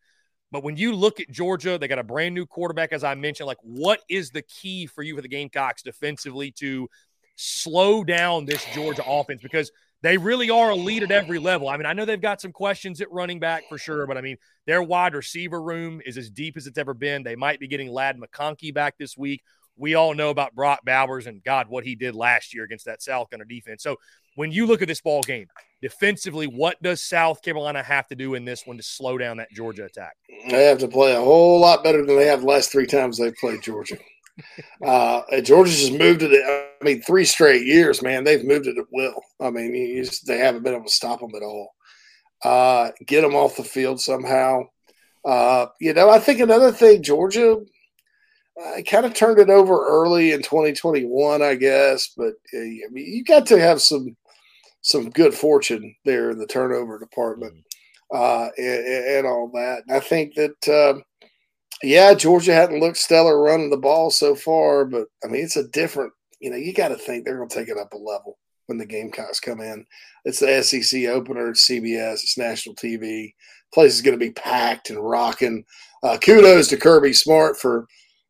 But 0.54 0.62
when 0.62 0.78
you 0.78 0.94
look 0.94 1.20
at 1.20 1.30
Georgia, 1.30 1.76
they 1.76 1.88
got 1.88 1.98
a 1.98 2.02
brand 2.02 2.34
new 2.34 2.46
quarterback, 2.46 2.94
as 2.94 3.04
I 3.04 3.14
mentioned. 3.14 3.46
Like, 3.46 3.58
what 3.60 4.00
is 4.08 4.30
the 4.30 4.42
key 4.42 4.86
for 4.86 5.02
you 5.02 5.14
for 5.14 5.20
the 5.20 5.28
Gamecocks 5.28 5.82
defensively 5.82 6.50
to 6.52 6.88
slow 7.36 8.04
down 8.04 8.46
this 8.46 8.64
Georgia 8.72 9.04
offense? 9.06 9.42
Because– 9.42 9.70
they 10.04 10.18
really 10.18 10.50
are 10.50 10.70
elite 10.70 11.02
at 11.02 11.10
every 11.10 11.38
level. 11.38 11.66
I 11.66 11.78
mean, 11.78 11.86
I 11.86 11.94
know 11.94 12.04
they've 12.04 12.20
got 12.20 12.38
some 12.38 12.52
questions 12.52 13.00
at 13.00 13.10
running 13.10 13.40
back 13.40 13.62
for 13.70 13.78
sure, 13.78 14.06
but 14.06 14.18
I 14.18 14.20
mean, 14.20 14.36
their 14.66 14.82
wide 14.82 15.14
receiver 15.14 15.62
room 15.62 16.02
is 16.04 16.18
as 16.18 16.28
deep 16.28 16.58
as 16.58 16.66
it's 16.66 16.76
ever 16.76 16.92
been. 16.92 17.22
They 17.22 17.36
might 17.36 17.58
be 17.58 17.68
getting 17.68 17.88
Ladd 17.88 18.18
McConkey 18.18 18.74
back 18.74 18.98
this 18.98 19.16
week. 19.16 19.42
We 19.78 19.94
all 19.94 20.12
know 20.12 20.28
about 20.28 20.54
Brock 20.54 20.80
Bowers 20.84 21.26
and 21.26 21.42
God, 21.42 21.68
what 21.70 21.84
he 21.84 21.94
did 21.94 22.14
last 22.14 22.52
year 22.52 22.64
against 22.64 22.84
that 22.84 23.00
South 23.00 23.30
Carolina 23.30 23.48
defense. 23.48 23.82
So 23.82 23.96
when 24.37 24.53
you 24.53 24.66
look 24.66 24.83
at 24.83 24.88
this 24.88 25.01
ball 25.01 25.23
game 25.23 25.47
defensively, 25.81 26.47
what 26.47 26.81
does 26.83 27.03
South 27.03 27.42
Carolina 27.42 27.83
have 27.83 28.07
to 28.09 28.14
do 28.14 28.35
in 28.35 28.44
this 28.44 28.66
one 28.66 28.77
to 28.77 28.83
slow 28.83 29.18
down 29.18 29.37
that 29.38 29.51
Georgia 29.53 29.85
attack? 29.85 30.16
They 30.49 30.64
have 30.64 30.79
to 30.79 30.88
play 30.88 31.14
a 31.14 31.20
whole 31.20 31.61
lot 31.61 31.85
better 31.85 32.05
than 32.05 32.16
they 32.16 32.27
have 32.27 32.40
the 32.40 32.47
last 32.47 32.73
three 32.73 32.87
times 32.87 33.18
they've 33.18 33.35
played 33.37 33.62
Georgia. 33.62 33.99
Uh, 34.85 35.23
Georgia's 35.42 35.79
just 35.79 35.92
moved 35.92 36.20
it. 36.20 36.44
I 36.44 36.85
mean, 36.85 37.01
three 37.03 37.25
straight 37.25 37.64
years, 37.64 38.03
man. 38.03 38.25
They've 38.25 38.44
moved 38.44 38.66
it 38.66 38.77
at 38.77 38.87
will. 38.90 39.23
I 39.40 39.51
mean, 39.51 40.03
just, 40.03 40.27
they 40.27 40.38
haven't 40.38 40.64
been 40.64 40.75
able 40.75 40.87
to 40.87 40.92
stop 40.92 41.20
them 41.20 41.37
at 41.37 41.44
all. 41.44 41.73
Uh, 42.42 42.90
get 43.07 43.20
them 43.20 43.37
off 43.37 43.57
the 43.57 43.62
field 43.62 44.01
somehow. 44.01 44.64
Uh, 45.25 45.66
you 45.81 45.94
know, 45.94 46.11
I 46.11 46.18
think 46.18 46.40
another 46.40 46.73
thing, 46.73 47.01
Georgia 47.01 47.61
I 48.62 48.83
kind 48.83 49.05
of 49.05 49.14
turned 49.14 49.38
it 49.38 49.51
over 49.51 49.85
early 49.87 50.33
in 50.33 50.42
2021, 50.42 51.42
I 51.42 51.55
guess. 51.55 52.12
But 52.16 52.35
uh, 52.55 52.59
I 52.59 52.87
mean, 52.90 53.07
you 53.07 53.25
got 53.25 53.47
to 53.47 53.59
have 53.59 53.83
some 53.83 54.16
some 54.85 55.09
good 55.11 55.35
fortune 55.35 55.97
there 56.05 56.31
in 56.31 56.38
the 56.38 56.47
turnover 56.47 56.99
department 56.99 57.55
mm-hmm. 58.12 58.16
uh, 58.16 58.49
and, 58.59 59.07
and, 59.16 59.27
all 59.27 59.51
that. 59.53 59.83
And 59.88 59.97
I 59.97 60.01
think 60.01 60.35
that 60.35 60.68
uh, 60.68 61.01
yeah, 61.83 62.14
Georgia 62.14 62.53
hadn't 62.53 62.81
looked 62.81 62.99
stellar 62.99 63.42
running 63.42 63.70
the 63.70 63.77
ball 63.77 64.11
so 64.11 64.35
far, 64.35 64.85
but 64.85 65.09
I 65.25 65.29
mean, 65.29 65.42
it's 65.42 65.57
a 65.57 65.68
different, 65.68 66.12
you 66.38 66.51
know, 66.51 66.57
you 66.57 66.73
got 66.73 66.88
to 66.88 66.97
think 66.97 67.25
they're 67.25 67.38
going 67.38 67.49
to 67.49 67.55
take 67.55 67.68
it 67.68 67.79
up 67.79 67.94
a 67.94 67.97
level 67.97 68.38
when 68.66 68.79
the 68.79 68.87
Gamecocks 68.87 69.40
come 69.40 69.61
in. 69.61 69.85
It's 70.25 70.40
the 70.40 70.62
SEC 70.62 71.05
opener, 71.07 71.51
it's 71.51 71.66
CBS, 71.66 72.14
it's 72.14 72.38
national 72.38 72.77
TV. 72.77 73.33
Place 73.73 73.94
is 73.94 74.03
going 74.03 74.18
to 74.18 74.25
be 74.25 74.33
packed 74.33 74.90
and 74.90 74.99
rocking. 74.99 75.64
Uh, 76.03 76.18
kudos 76.18 76.68
to 76.68 76.77
Kirby 76.77 77.14
Smart 77.14 77.59
for 77.59 77.87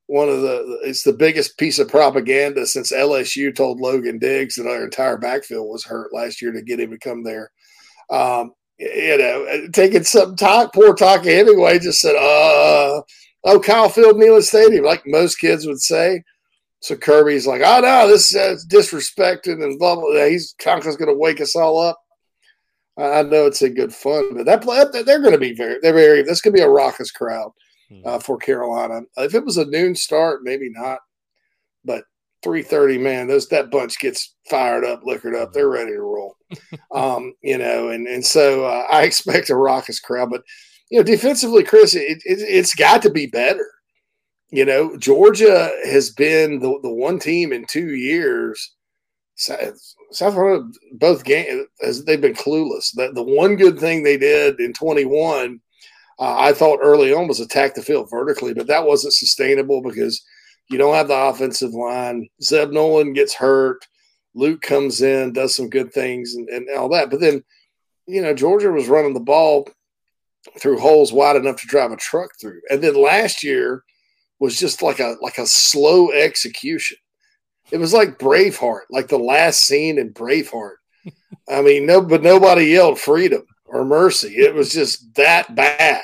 one 0.07 0.29
of 0.29 0.43
the, 0.43 0.81
it's 0.83 1.03
the 1.03 1.13
biggest 1.13 1.57
piece 1.57 1.79
of 1.79 1.89
propaganda 1.89 2.67
since 2.67 2.93
LSU 2.93 3.55
told 3.55 3.81
Logan 3.81 4.19
Diggs 4.19 4.57
that 4.57 4.67
our 4.67 4.85
entire 4.85 5.17
backfield 5.17 5.69
was 5.69 5.85
hurt 5.85 6.13
last 6.13 6.43
year 6.43 6.53
to 6.53 6.63
get 6.63 6.81
him 6.81 6.91
to 6.91 6.99
come 6.99 7.23
there. 7.23 7.51
Um, 8.11 8.53
you 8.79 9.19
know, 9.19 9.69
taking 9.73 10.05
some 10.05 10.37
talk, 10.37 10.75
poor 10.75 10.95
Tonka 10.95 11.25
Hemingway 11.25 11.79
just 11.79 12.01
said, 12.01 12.17
uh, 12.17 13.01
oh, 13.45 13.61
Kyle 13.61 13.89
Field, 13.89 14.17
Neyland 14.17 14.43
Stadium, 14.43 14.85
like 14.85 15.03
most 15.07 15.37
kids 15.37 15.67
would 15.67 15.81
say. 15.81 16.23
So 16.81 16.97
Kirby's 16.97 17.47
like, 17.47 17.63
oh 17.65 17.81
no, 17.81 18.07
this 18.07 18.35
is 18.35 18.67
disrespecting 18.67 19.65
and 19.65 19.79
blah 19.79 19.95
blah. 19.95 20.05
blah. 20.05 20.27
He's 20.27 20.55
Conklin's 20.61 20.97
going 20.97 21.09
to 21.09 21.19
wake 21.19 21.41
us 21.41 21.57
all 21.57 21.79
up. 21.81 21.99
I 22.99 23.23
know 23.23 23.47
it's 23.47 23.63
a 23.63 23.71
good 23.71 23.93
fun, 23.93 24.35
but 24.37 24.45
that 24.45 25.05
they're 25.07 25.23
going 25.23 25.33
to 25.33 25.39
be 25.39 25.55
very 25.55 25.79
they're 25.81 25.95
very. 25.95 26.23
This 26.23 26.43
could 26.43 26.53
be 26.53 26.61
a 26.61 26.69
raucous 26.69 27.11
crowd. 27.11 27.53
Uh, 28.05 28.19
for 28.19 28.37
Carolina. 28.37 29.03
If 29.17 29.35
it 29.35 29.45
was 29.45 29.57
a 29.57 29.67
noon 29.67 29.95
start, 29.95 30.43
maybe 30.43 30.71
not, 30.71 31.01
but 31.85 32.05
three 32.43 32.63
thirty, 32.63 32.99
man, 32.99 33.27
those 33.27 33.49
that 33.49 33.71
bunch 33.71 33.99
gets 33.99 34.35
fired 34.49 34.85
up, 34.85 35.03
liquored 35.05 35.35
up. 35.35 35.53
They're 35.53 35.69
ready 35.69 35.93
to 35.93 36.01
roll. 36.01 36.37
um, 36.95 37.35
you 37.43 37.59
know, 37.59 37.89
and 37.89 38.07
and 38.07 38.25
so 38.25 38.65
uh, 38.65 38.87
I 38.91 39.03
expect 39.03 39.51
a 39.51 39.57
raucous 39.57 40.01
crowd, 40.01 40.31
but 40.31 40.43
you 40.91 40.99
know, 40.99 41.05
defensively, 41.05 41.65
Chris, 41.65 41.95
it, 41.95 42.23
it, 42.25 42.39
it's 42.41 42.75
got 42.75 43.03
to 43.03 43.11
be 43.11 43.27
better. 43.27 43.69
You 44.51 44.65
know, 44.65 44.97
Georgia 44.97 45.73
has 45.85 46.11
been 46.11 46.61
the, 46.61 46.79
the 46.83 46.93
one 46.93 47.19
team 47.19 47.53
in 47.53 47.65
two 47.67 47.95
years. 47.95 48.75
South 49.35 50.35
Carolina, 50.35 50.71
both 50.93 51.25
games, 51.25 51.67
they've 52.05 52.21
been 52.21 52.35
clueless. 52.35 52.95
The, 52.95 53.11
the 53.13 53.23
one 53.23 53.57
good 53.57 53.81
thing 53.81 54.05
they 54.05 54.17
did 54.17 54.61
in 54.61 54.73
21, 54.73 55.61
uh, 56.19 56.37
I 56.39 56.53
thought 56.53 56.81
early 56.83 57.13
on 57.13 57.29
was 57.29 57.41
attack 57.41 57.75
the 57.75 57.83
field 57.83 58.09
vertically, 58.11 58.55
but 58.55 58.67
that 58.69 58.87
wasn't 58.87 59.15
sustainable 59.15 59.83
because 59.83 60.25
you 60.71 60.79
don't 60.79 60.95
have 60.95 61.09
the 61.09 61.17
offensive 61.17 61.73
line. 61.73 62.29
Zeb 62.43 62.71
Noland 62.71 63.15
gets 63.15 63.35
hurt. 63.35 63.87
Luke 64.35 64.63
comes 64.63 65.03
in, 65.03 65.33
does 65.33 65.55
some 65.55 65.69
good 65.69 65.93
things 65.93 66.35
and, 66.35 66.49
and 66.49 66.69
all 66.77 66.89
that. 66.91 67.11
But 67.11 67.21
then, 67.21 67.43
you 68.07 68.23
know, 68.23 68.35
Georgia 68.35 68.71
was 68.71 68.89
running 68.89 69.15
the 69.15 69.21
ball 69.21 69.69
through 70.59 70.79
holes 70.79 71.13
wide 71.13 71.37
enough 71.37 71.61
to 71.61 71.67
drive 71.67 71.93
a 71.93 71.97
truck 71.97 72.31
through. 72.41 72.61
And 72.71 72.83
then 72.83 72.95
last 72.95 73.43
year 73.43 73.85
was 74.39 74.59
just 74.59 74.83
like 74.83 75.01
a 75.01 75.17
like 75.21 75.39
a 75.39 75.47
slow 75.47 76.11
execution. 76.11 76.97
It 77.71 77.79
was 77.79 77.95
like 77.95 78.19
Braveheart, 78.19 78.83
like 78.91 79.09
the 79.09 79.19
last 79.19 79.63
scene 79.63 79.99
in 79.99 80.13
Braveheart. 80.13 80.77
I 81.49 81.63
mean, 81.63 81.87
no, 81.87 82.01
but 82.01 82.23
nobody 82.23 82.67
yelled 82.67 82.99
freedom 82.99 83.47
or 83.75 83.85
mercy. 83.85 84.37
It 84.37 84.55
was 84.55 84.71
just 84.71 85.15
that 85.17 85.55
bad. 85.55 86.03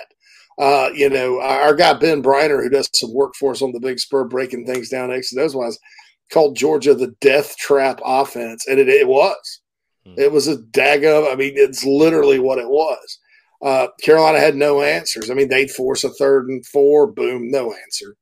Uh, 0.59 0.91
you 0.95 1.09
know, 1.09 1.41
our 1.41 1.75
guy 1.75 1.95
Ben 1.95 2.23
Breiner, 2.23 2.63
who 2.63 2.69
does 2.69 2.91
some 2.93 3.15
work 3.15 3.35
for 3.35 3.53
us 3.53 3.63
on 3.63 3.73
the 3.73 3.81
Big 3.81 3.99
Spur, 3.99 4.25
breaking 4.25 4.67
things 4.67 4.91
down 4.91 5.09
next 5.09 5.31
to 5.31 5.37
those 5.37 5.55
ones, 5.55 5.79
called 6.31 6.57
Georgia 6.57 6.95
the 6.95 7.15
death 7.21 7.57
trap 7.57 8.01
offense, 8.05 8.67
and 8.67 8.79
it, 8.79 8.89
it 8.89 9.09
was. 9.09 9.61
Hmm. 10.05 10.15
It 10.19 10.31
was 10.31 10.49
a 10.49 10.59
daggum. 10.59 11.33
I 11.33 11.37
mean, 11.37 11.55
it's 11.57 11.85
literally 11.87 12.41
what 12.41 12.59
it 12.59 12.69
was. 12.69 13.19
Uh, 13.63 13.89
Carolina 14.03 14.41
had 14.41 14.57
no 14.57 14.83
answers. 14.83 15.31
I 15.31 15.35
mean, 15.35 15.49
they'd 15.49 15.71
force 15.71 16.05
a 16.05 16.11
third 16.11 16.49
and 16.49 16.67
four, 16.67 17.07
boom, 17.07 17.51
no 17.51 17.73
answer. 17.73 18.17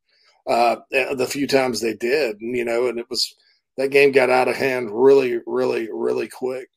Uh, 0.46 0.76
the 0.90 1.28
few 1.28 1.46
times 1.46 1.80
they 1.80 1.94
did, 1.94 2.36
you 2.40 2.64
know, 2.64 2.86
and 2.88 2.98
it 2.98 3.06
was 3.10 3.34
that 3.76 3.90
game 3.90 4.12
got 4.12 4.30
out 4.30 4.48
of 4.48 4.56
hand 4.56 4.90
really, 4.90 5.40
really, 5.46 5.88
really 5.92 6.28
quick. 6.28 6.68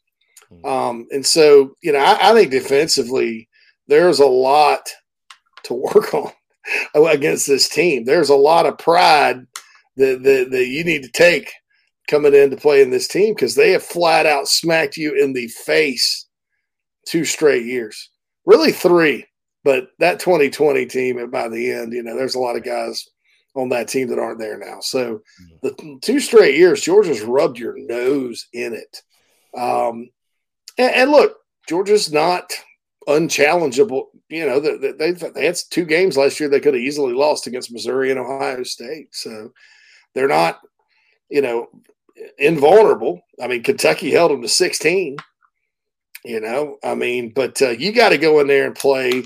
Hmm. 0.52 0.66
Um, 0.66 1.08
and 1.12 1.26
so, 1.26 1.76
you 1.82 1.92
know, 1.92 2.00
I, 2.00 2.32
I 2.32 2.34
think 2.34 2.52
defensively, 2.52 3.50
there's 3.88 4.20
a 4.20 4.28
lot 4.28 4.90
to 5.64 5.74
work 5.74 6.14
on 6.14 6.32
against 6.96 7.48
this 7.48 7.70
team. 7.70 8.06
There's 8.06 8.30
a 8.30 8.36
lot 8.36 8.66
of 8.66 8.78
pride 8.78 9.46
that, 9.98 10.24
that, 10.24 10.52
that 10.52 10.68
you 10.68 10.84
need 10.84 11.04
to 11.04 11.12
take 11.12 11.52
coming 12.08 12.34
in 12.34 12.50
to 12.50 12.58
play 12.58 12.82
in 12.82 12.90
this 12.90 13.08
team 13.08 13.34
because 13.34 13.56
they 13.56 13.72
have 13.72 13.84
flat 13.84 14.26
out 14.26 14.48
smacked 14.48 14.98
you 14.98 15.14
in 15.14 15.34
the 15.34 15.48
face 15.48 16.28
two 17.08 17.26
straight 17.26 17.66
years 17.66 18.12
really 18.46 18.72
three. 18.72 19.26
But 19.64 19.90
that 20.00 20.20
2020 20.20 20.86
team, 20.88 21.30
by 21.30 21.48
the 21.48 21.72
end, 21.72 21.94
you 21.94 22.02
know, 22.02 22.16
there's 22.16 22.36
a 22.36 22.40
lot 22.40 22.56
of 22.56 22.64
guys 22.64 23.08
on 23.56 23.70
that 23.70 23.88
team 23.88 24.08
that 24.08 24.18
aren't 24.18 24.40
there 24.40 24.58
now. 24.58 24.80
So 24.80 25.22
mm-hmm. 25.42 25.56
the 25.62 26.00
two 26.02 26.20
straight 26.20 26.56
years, 26.56 26.82
Georgia's 26.82 27.22
rubbed 27.22 27.60
your 27.60 27.76
nose 27.78 28.48
in 28.54 28.74
it. 28.74 29.02
Um, 29.60 30.10
and, 30.82 30.96
and 30.96 31.12
look, 31.12 31.38
Georgia's 31.68 32.12
not 32.12 32.52
unchallengeable. 33.08 34.08
You 34.30 34.46
know, 34.46 34.60
they, 34.60 34.92
they, 34.92 35.12
they 35.12 35.46
had 35.46 35.58
two 35.70 35.86
games 35.86 36.18
last 36.18 36.40
year 36.40 36.50
they 36.50 36.60
could 36.60 36.74
have 36.74 36.84
easily 36.84 37.14
lost 37.14 37.48
against 37.48 37.72
Missouri 37.72 38.12
and 38.12 38.20
Ohio 38.20 38.64
State. 38.64 39.14
So 39.14 39.52
they're 40.16 40.28
not, 40.28 40.60
you 41.30 41.42
know, 41.42 41.68
invulnerable. 42.38 43.22
I 43.42 43.48
mean, 43.48 43.64
Kentucky 43.64 44.12
held 44.12 44.32
them 44.32 44.42
to 44.42 44.48
16. 44.48 45.18
You 46.24 46.40
know, 46.40 46.78
I 46.84 46.94
mean, 46.94 47.32
but 47.36 47.62
uh, 47.62 47.70
you 47.70 47.92
got 47.92 48.10
to 48.10 48.18
go 48.18 48.40
in 48.40 48.48
there 48.48 48.68
and 48.68 48.76
play 48.76 49.24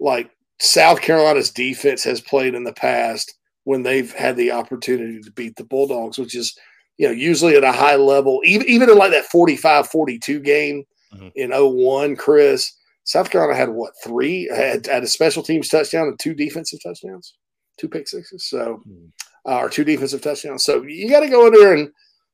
like 0.00 0.30
South 0.60 1.00
Carolina's 1.02 1.50
defense 1.50 2.04
has 2.04 2.20
played 2.22 2.54
in 2.54 2.64
the 2.64 2.72
past 2.72 3.34
when 3.64 3.82
they've 3.82 4.12
had 4.12 4.36
the 4.36 4.52
opportunity 4.52 5.20
to 5.20 5.30
beat 5.32 5.56
the 5.56 5.64
Bulldogs, 5.64 6.18
which 6.18 6.34
is, 6.34 6.56
you 6.98 7.08
know, 7.08 7.12
usually 7.12 7.56
at 7.56 7.64
a 7.64 7.72
high 7.72 7.96
level, 7.96 8.40
even, 8.44 8.66
even 8.68 8.90
in 8.90 8.98
like 8.98 9.12
that 9.12 9.26
45 9.26 9.88
42 9.88 10.40
game 10.40 10.84
mm-hmm. 11.14 11.28
in 11.34 11.50
01, 11.50 12.16
Chris, 12.16 12.72
South 13.04 13.30
Carolina 13.30 13.56
had 13.56 13.70
what, 13.70 13.92
three? 14.04 14.48
Had, 14.54 14.86
had 14.86 15.02
a 15.02 15.08
special 15.08 15.42
teams 15.42 15.68
touchdown 15.68 16.08
and 16.08 16.18
two 16.18 16.34
defensive 16.34 16.80
touchdowns, 16.82 17.34
two 17.78 17.88
pick 17.88 18.08
sixes. 18.08 18.48
So, 18.48 18.80
mm-hmm. 18.86 19.50
uh, 19.50 19.58
or 19.58 19.68
two 19.68 19.84
defensive 19.84 20.22
touchdowns. 20.22 20.64
So 20.64 20.82
you 20.82 21.08
got 21.10 21.20
to 21.20 21.28
go 21.28 21.46
in 21.46 21.54
there 21.54 21.74
and, 21.74 21.90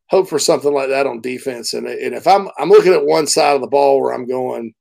hope 0.09 0.29
for 0.29 0.39
something 0.39 0.73
like 0.73 0.89
that 0.89 1.07
on 1.07 1.21
defense. 1.21 1.75
And, 1.75 1.87
and 1.87 2.15
if 2.15 2.27
I'm 2.27 2.49
I'm 2.59 2.71
looking 2.71 2.93
at 2.93 3.05
one 3.05 3.27
side 3.27 3.55
of 3.55 3.61
the 3.61 3.67
ball 3.67 4.01
where 4.01 4.13
I'm 4.13 4.27
going, 4.27 4.75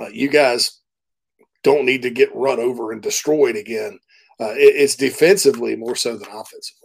uh, 0.00 0.08
you 0.08 0.28
guys 0.28 0.80
don't 1.62 1.86
need 1.86 2.02
to 2.02 2.10
get 2.10 2.34
run 2.34 2.60
over 2.60 2.92
and 2.92 3.02
destroyed 3.02 3.56
again. 3.56 3.98
Uh, 4.40 4.52
it, 4.52 4.74
it's 4.76 4.96
defensively 4.96 5.76
more 5.76 5.96
so 5.96 6.16
than 6.16 6.28
offensively. 6.28 6.83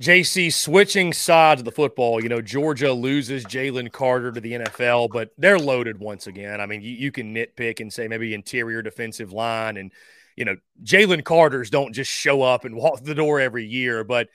JC 0.00 0.52
switching 0.52 1.12
sides 1.12 1.60
of 1.60 1.64
the 1.64 1.72
football. 1.72 2.22
You 2.22 2.28
know, 2.28 2.40
Georgia 2.40 2.92
loses 2.92 3.44
Jalen 3.44 3.90
Carter 3.90 4.30
to 4.30 4.40
the 4.40 4.52
NFL, 4.52 5.10
but 5.12 5.30
they're 5.36 5.58
loaded 5.58 5.98
once 5.98 6.26
again. 6.26 6.60
I 6.60 6.66
mean, 6.66 6.82
you, 6.82 6.92
you 6.92 7.10
can 7.10 7.34
nitpick 7.34 7.80
and 7.80 7.92
say 7.92 8.06
maybe 8.06 8.32
interior 8.32 8.80
defensive 8.82 9.32
line 9.32 9.76
and 9.76 9.92
you 10.38 10.44
know, 10.44 10.56
Jalen 10.84 11.24
Carters 11.24 11.68
don't 11.68 11.92
just 11.92 12.10
show 12.10 12.42
up 12.42 12.64
and 12.64 12.76
walk 12.76 13.02
the 13.02 13.14
door 13.14 13.40
every 13.40 13.66
year, 13.66 14.04
but 14.04 14.28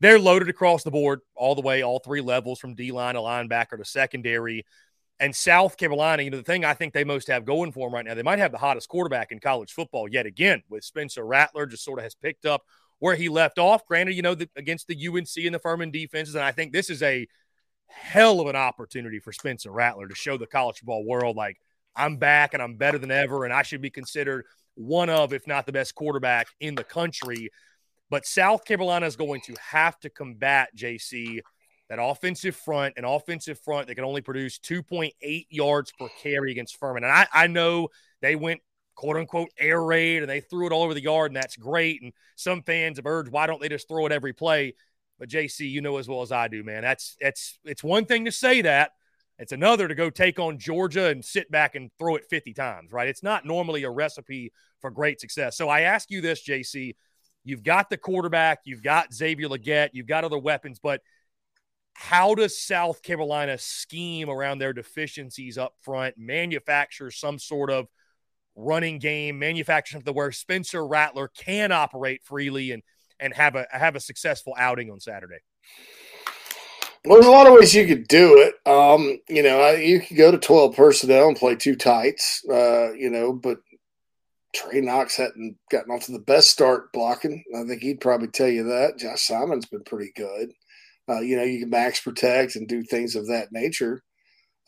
they're 0.00 0.18
loaded 0.18 0.48
across 0.48 0.82
the 0.82 0.90
board, 0.90 1.20
all 1.36 1.54
the 1.54 1.60
way, 1.60 1.82
all 1.82 1.98
three 1.98 2.22
levels 2.22 2.58
from 2.58 2.74
D 2.74 2.90
line 2.90 3.14
to 3.14 3.20
linebacker 3.20 3.76
to 3.76 3.84
secondary. 3.84 4.64
And 5.20 5.36
South 5.36 5.76
Carolina, 5.76 6.22
you 6.22 6.30
know, 6.30 6.38
the 6.38 6.42
thing 6.42 6.64
I 6.64 6.72
think 6.72 6.94
they 6.94 7.04
most 7.04 7.28
have 7.28 7.44
going 7.44 7.72
for 7.72 7.86
them 7.86 7.94
right 7.94 8.06
now, 8.06 8.14
they 8.14 8.22
might 8.22 8.38
have 8.38 8.52
the 8.52 8.58
hottest 8.58 8.88
quarterback 8.88 9.32
in 9.32 9.38
college 9.38 9.72
football 9.72 10.08
yet 10.08 10.24
again 10.24 10.62
with 10.70 10.82
Spencer 10.82 11.26
Rattler, 11.26 11.66
just 11.66 11.84
sort 11.84 11.98
of 11.98 12.04
has 12.04 12.14
picked 12.14 12.46
up 12.46 12.62
where 13.00 13.16
he 13.16 13.28
left 13.28 13.58
off. 13.58 13.84
Granted, 13.86 14.14
you 14.14 14.22
know, 14.22 14.34
the, 14.34 14.48
against 14.56 14.86
the 14.86 15.08
UNC 15.08 15.28
and 15.44 15.54
the 15.54 15.58
Furman 15.58 15.90
defenses. 15.90 16.36
And 16.36 16.44
I 16.44 16.52
think 16.52 16.72
this 16.72 16.88
is 16.88 17.02
a 17.02 17.26
hell 17.88 18.40
of 18.40 18.46
an 18.46 18.56
opportunity 18.56 19.18
for 19.18 19.32
Spencer 19.32 19.72
Rattler 19.72 20.06
to 20.06 20.14
show 20.14 20.36
the 20.36 20.46
college 20.46 20.78
football 20.78 21.04
world 21.04 21.36
like, 21.36 21.58
I'm 21.96 22.16
back 22.16 22.54
and 22.54 22.62
I'm 22.62 22.76
better 22.76 22.98
than 22.98 23.10
ever. 23.10 23.44
And 23.44 23.52
I 23.52 23.62
should 23.62 23.82
be 23.82 23.90
considered 23.90 24.46
one 24.74 25.10
of, 25.10 25.32
if 25.32 25.46
not 25.46 25.66
the 25.66 25.72
best 25.72 25.94
quarterback 25.94 26.46
in 26.60 26.76
the 26.76 26.84
country. 26.84 27.50
But 28.10 28.26
South 28.26 28.64
Carolina 28.64 29.06
is 29.06 29.16
going 29.16 29.40
to 29.42 29.54
have 29.60 29.98
to 30.00 30.10
combat 30.10 30.68
JC 30.76 31.40
that 31.88 31.98
offensive 32.00 32.54
front, 32.54 32.94
an 32.96 33.04
offensive 33.04 33.58
front 33.58 33.88
that 33.88 33.96
can 33.96 34.04
only 34.04 34.20
produce 34.20 34.60
2.8 34.60 35.46
yards 35.50 35.92
per 35.98 36.08
carry 36.22 36.52
against 36.52 36.78
Furman. 36.78 37.02
And 37.02 37.12
I, 37.12 37.26
I 37.32 37.46
know 37.48 37.88
they 38.22 38.36
went 38.36 38.60
quote 39.00 39.16
unquote 39.16 39.48
air 39.58 39.82
raid 39.82 40.22
and 40.22 40.28
they 40.28 40.42
threw 40.42 40.66
it 40.66 40.72
all 40.72 40.82
over 40.82 40.92
the 40.92 41.02
yard, 41.02 41.30
and 41.30 41.36
that's 41.36 41.56
great. 41.56 42.02
And 42.02 42.12
some 42.36 42.62
fans 42.62 42.98
have 42.98 43.06
urged, 43.06 43.32
why 43.32 43.46
don't 43.46 43.58
they 43.58 43.70
just 43.70 43.88
throw 43.88 44.04
it 44.04 44.12
every 44.12 44.34
play? 44.34 44.74
But 45.18 45.30
JC, 45.30 45.70
you 45.70 45.80
know 45.80 45.96
as 45.96 46.06
well 46.06 46.20
as 46.20 46.30
I 46.30 46.48
do, 46.48 46.62
man. 46.62 46.82
That's 46.82 47.16
that's 47.18 47.58
it's 47.64 47.82
one 47.82 48.04
thing 48.04 48.26
to 48.26 48.32
say 48.32 48.60
that. 48.60 48.90
It's 49.38 49.52
another 49.52 49.88
to 49.88 49.94
go 49.94 50.10
take 50.10 50.38
on 50.38 50.58
Georgia 50.58 51.06
and 51.06 51.24
sit 51.24 51.50
back 51.50 51.76
and 51.76 51.90
throw 51.98 52.16
it 52.16 52.26
50 52.28 52.52
times, 52.52 52.92
right? 52.92 53.08
It's 53.08 53.22
not 53.22 53.46
normally 53.46 53.84
a 53.84 53.90
recipe 53.90 54.52
for 54.82 54.90
great 54.90 55.18
success. 55.18 55.56
So 55.56 55.70
I 55.70 55.80
ask 55.80 56.10
you 56.10 56.20
this, 56.20 56.46
JC. 56.46 56.94
You've 57.42 57.62
got 57.62 57.88
the 57.88 57.96
quarterback, 57.96 58.58
you've 58.64 58.82
got 58.82 59.14
Xavier 59.14 59.48
Legette, 59.48 59.90
you've 59.94 60.06
got 60.06 60.24
other 60.24 60.36
weapons, 60.36 60.78
but 60.78 61.00
how 61.94 62.34
does 62.34 62.60
South 62.60 63.02
Carolina 63.02 63.56
scheme 63.56 64.28
around 64.28 64.58
their 64.58 64.74
deficiencies 64.74 65.56
up 65.56 65.72
front, 65.80 66.16
manufacture 66.18 67.10
some 67.10 67.38
sort 67.38 67.70
of 67.70 67.88
running 68.60 68.98
game, 68.98 69.38
manufacture 69.38 69.92
something 69.92 70.14
where 70.14 70.32
Spencer 70.32 70.86
Rattler 70.86 71.28
can 71.28 71.72
operate 71.72 72.22
freely 72.24 72.72
and 72.72 72.82
and 73.18 73.34
have 73.34 73.54
a 73.54 73.66
have 73.70 73.96
a 73.96 74.00
successful 74.00 74.54
outing 74.58 74.90
on 74.90 75.00
Saturday? 75.00 75.38
Well, 77.04 77.16
there's 77.16 77.26
a 77.26 77.30
lot 77.30 77.46
of 77.46 77.54
ways 77.54 77.74
you 77.74 77.86
could 77.86 78.08
do 78.08 78.38
it. 78.38 78.54
Um, 78.70 79.18
you 79.28 79.42
know, 79.42 79.70
you 79.70 80.00
could 80.00 80.18
go 80.18 80.30
to 80.30 80.38
12 80.38 80.76
personnel 80.76 81.28
and 81.28 81.36
play 81.36 81.54
two 81.54 81.74
tights, 81.74 82.42
uh, 82.50 82.92
you 82.92 83.08
know, 83.08 83.32
but 83.32 83.58
Trey 84.54 84.82
Knox 84.82 85.16
hadn't 85.16 85.56
gotten 85.70 85.92
off 85.92 86.04
to 86.06 86.12
the 86.12 86.18
best 86.18 86.50
start 86.50 86.92
blocking. 86.92 87.42
I 87.56 87.64
think 87.64 87.82
he'd 87.82 88.00
probably 88.00 88.28
tell 88.28 88.48
you 88.48 88.64
that. 88.64 88.98
Josh 88.98 89.22
Simon's 89.22 89.66
been 89.66 89.84
pretty 89.84 90.12
good. 90.14 90.52
Uh, 91.08 91.20
you 91.20 91.36
know, 91.36 91.42
you 91.42 91.60
can 91.60 91.70
max 91.70 92.00
protect 92.00 92.56
and 92.56 92.68
do 92.68 92.82
things 92.82 93.16
of 93.16 93.28
that 93.28 93.50
nature. 93.50 94.02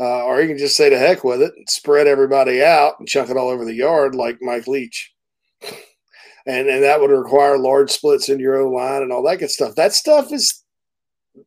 Uh, 0.03 0.25
or 0.25 0.41
you 0.43 0.49
can 0.49 0.59
just 0.59 0.77
say 0.77 0.91
to 0.91 0.99
heck 0.99 1.23
with 1.23 1.41
it 1.41 1.53
and 1.57 1.71
spread 1.71 2.09
everybody 2.09 2.61
out 2.61 2.95
and 2.99 3.07
chuck 3.07 3.31
it 3.31 3.37
all 3.37 3.49
over 3.49 3.65
the 3.65 3.73
yard 3.73 4.17
like 4.17 4.37
Mike 4.43 4.67
Leach. 4.67 5.15
and 6.45 6.67
and 6.67 6.83
that 6.83 7.01
would 7.01 7.13
require 7.13 7.57
large 7.57 7.89
splits 7.93 8.29
in 8.29 8.41
your 8.41 8.61
own 8.61 8.75
line 8.75 9.03
and 9.03 9.13
all 9.13 9.23
that 9.23 9.39
good 9.39 9.51
stuff. 9.51 9.77
That 9.77 9.93
stuff 9.93 10.33
is 10.33 10.65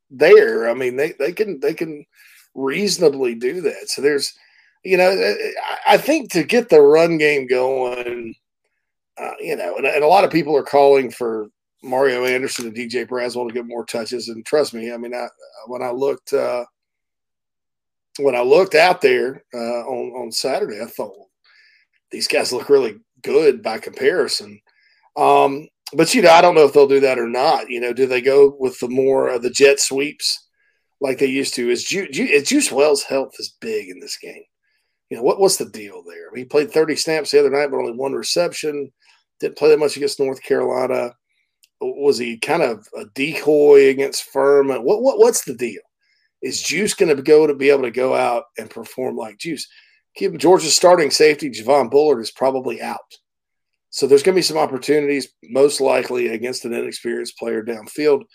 there. 0.09 0.69
I 0.69 0.73
mean, 0.73 0.95
they 0.95 1.11
they 1.19 1.33
can 1.33 1.59
they 1.59 1.73
can 1.73 2.05
reasonably 2.53 3.35
do 3.35 3.59
that. 3.59 3.89
So 3.89 4.01
there's, 4.01 4.33
you 4.85 4.95
know, 4.95 5.35
I 5.85 5.97
think 5.97 6.31
to 6.31 6.43
get 6.43 6.69
the 6.69 6.79
run 6.79 7.17
game 7.17 7.47
going, 7.47 8.35
uh, 9.17 9.31
you 9.41 9.57
know, 9.57 9.75
and, 9.75 9.85
and 9.85 10.01
a 10.01 10.07
lot 10.07 10.23
of 10.23 10.31
people 10.31 10.55
are 10.55 10.63
calling 10.63 11.11
for 11.11 11.47
Mario 11.83 12.23
Anderson 12.23 12.67
and 12.67 12.75
DJ 12.75 13.05
Braswell 13.05 13.49
to 13.49 13.53
get 13.53 13.67
more 13.67 13.85
touches. 13.85 14.29
And 14.29 14.45
trust 14.45 14.73
me, 14.73 14.93
I 14.93 14.97
mean, 14.97 15.13
I, 15.13 15.27
when 15.67 15.81
I 15.81 15.91
looked 15.91 16.31
uh, 16.31 16.63
when 18.19 18.35
I 18.35 18.41
looked 18.41 18.75
out 18.75 19.01
there 19.01 19.43
uh, 19.53 19.83
on 19.85 20.23
on 20.23 20.31
Saturday, 20.31 20.81
I 20.81 20.85
thought 20.85 21.17
well, 21.17 21.29
these 22.11 22.27
guys 22.27 22.53
look 22.53 22.69
really 22.69 22.97
good 23.21 23.61
by 23.61 23.79
comparison. 23.79 24.59
Um, 25.17 25.67
but 25.93 26.13
you 26.13 26.21
know, 26.21 26.31
I 26.31 26.41
don't 26.41 26.55
know 26.55 26.65
if 26.65 26.73
they'll 26.73 26.87
do 26.87 26.99
that 27.01 27.19
or 27.19 27.27
not. 27.27 27.69
You 27.69 27.79
know, 27.79 27.93
do 27.93 28.05
they 28.05 28.21
go 28.21 28.55
with 28.59 28.79
the 28.79 28.89
more 28.89 29.29
of 29.29 29.41
the 29.41 29.49
jet 29.49 29.79
sweeps 29.79 30.47
like 30.99 31.19
they 31.19 31.27
used 31.27 31.53
to? 31.55 31.69
Is, 31.69 31.83
Ju- 31.83 32.09
Ju- 32.09 32.41
Juice 32.41 32.71
Wells' 32.71 33.03
health 33.03 33.33
is 33.39 33.55
big 33.59 33.89
in 33.89 33.99
this 33.99 34.17
game? 34.17 34.43
You 35.09 35.17
know, 35.17 35.23
what 35.23 35.39
what's 35.39 35.57
the 35.57 35.69
deal 35.69 36.03
there? 36.03 36.33
he 36.35 36.45
played 36.45 36.71
30 36.71 36.95
snaps 36.95 37.31
the 37.31 37.39
other 37.39 37.51
night, 37.51 37.69
but 37.69 37.77
only 37.77 37.93
one 37.93 38.13
reception. 38.13 38.91
Didn't 39.39 39.57
play 39.57 39.69
that 39.69 39.79
much 39.79 39.97
against 39.97 40.19
North 40.19 40.41
Carolina. 40.41 41.13
Was 41.81 42.17
he 42.17 42.37
kind 42.37 42.63
of 42.63 42.87
a 42.97 43.05
decoy 43.13 43.89
against 43.89 44.23
Furman? 44.23 44.83
What 44.83 45.01
what 45.01 45.19
what's 45.19 45.43
the 45.43 45.53
deal? 45.53 45.81
Is 46.45 46.61
Juice 46.61 46.93
going 46.93 47.13
to 47.13 47.23
go 47.23 47.47
to 47.47 47.55
be 47.55 47.71
able 47.71 47.81
to 47.81 47.91
go 47.91 48.13
out 48.13 48.43
and 48.59 48.69
perform 48.69 49.17
like 49.17 49.39
Juice? 49.39 49.67
Keep 50.15 50.37
Georgia's 50.37 50.75
starting 50.75 51.09
safety, 51.09 51.49
Javon 51.49 51.89
Bullard, 51.89 52.21
is 52.21 52.29
probably 52.29 52.83
out. 52.83 52.99
So 53.89 54.05
there's 54.05 54.21
going 54.21 54.35
to 54.35 54.37
be 54.37 54.43
some 54.43 54.59
opportunities, 54.59 55.29
most 55.45 55.81
likely 55.81 56.27
against 56.27 56.63
an 56.63 56.73
inexperienced 56.73 57.39
player 57.39 57.63
downfield 57.63 58.25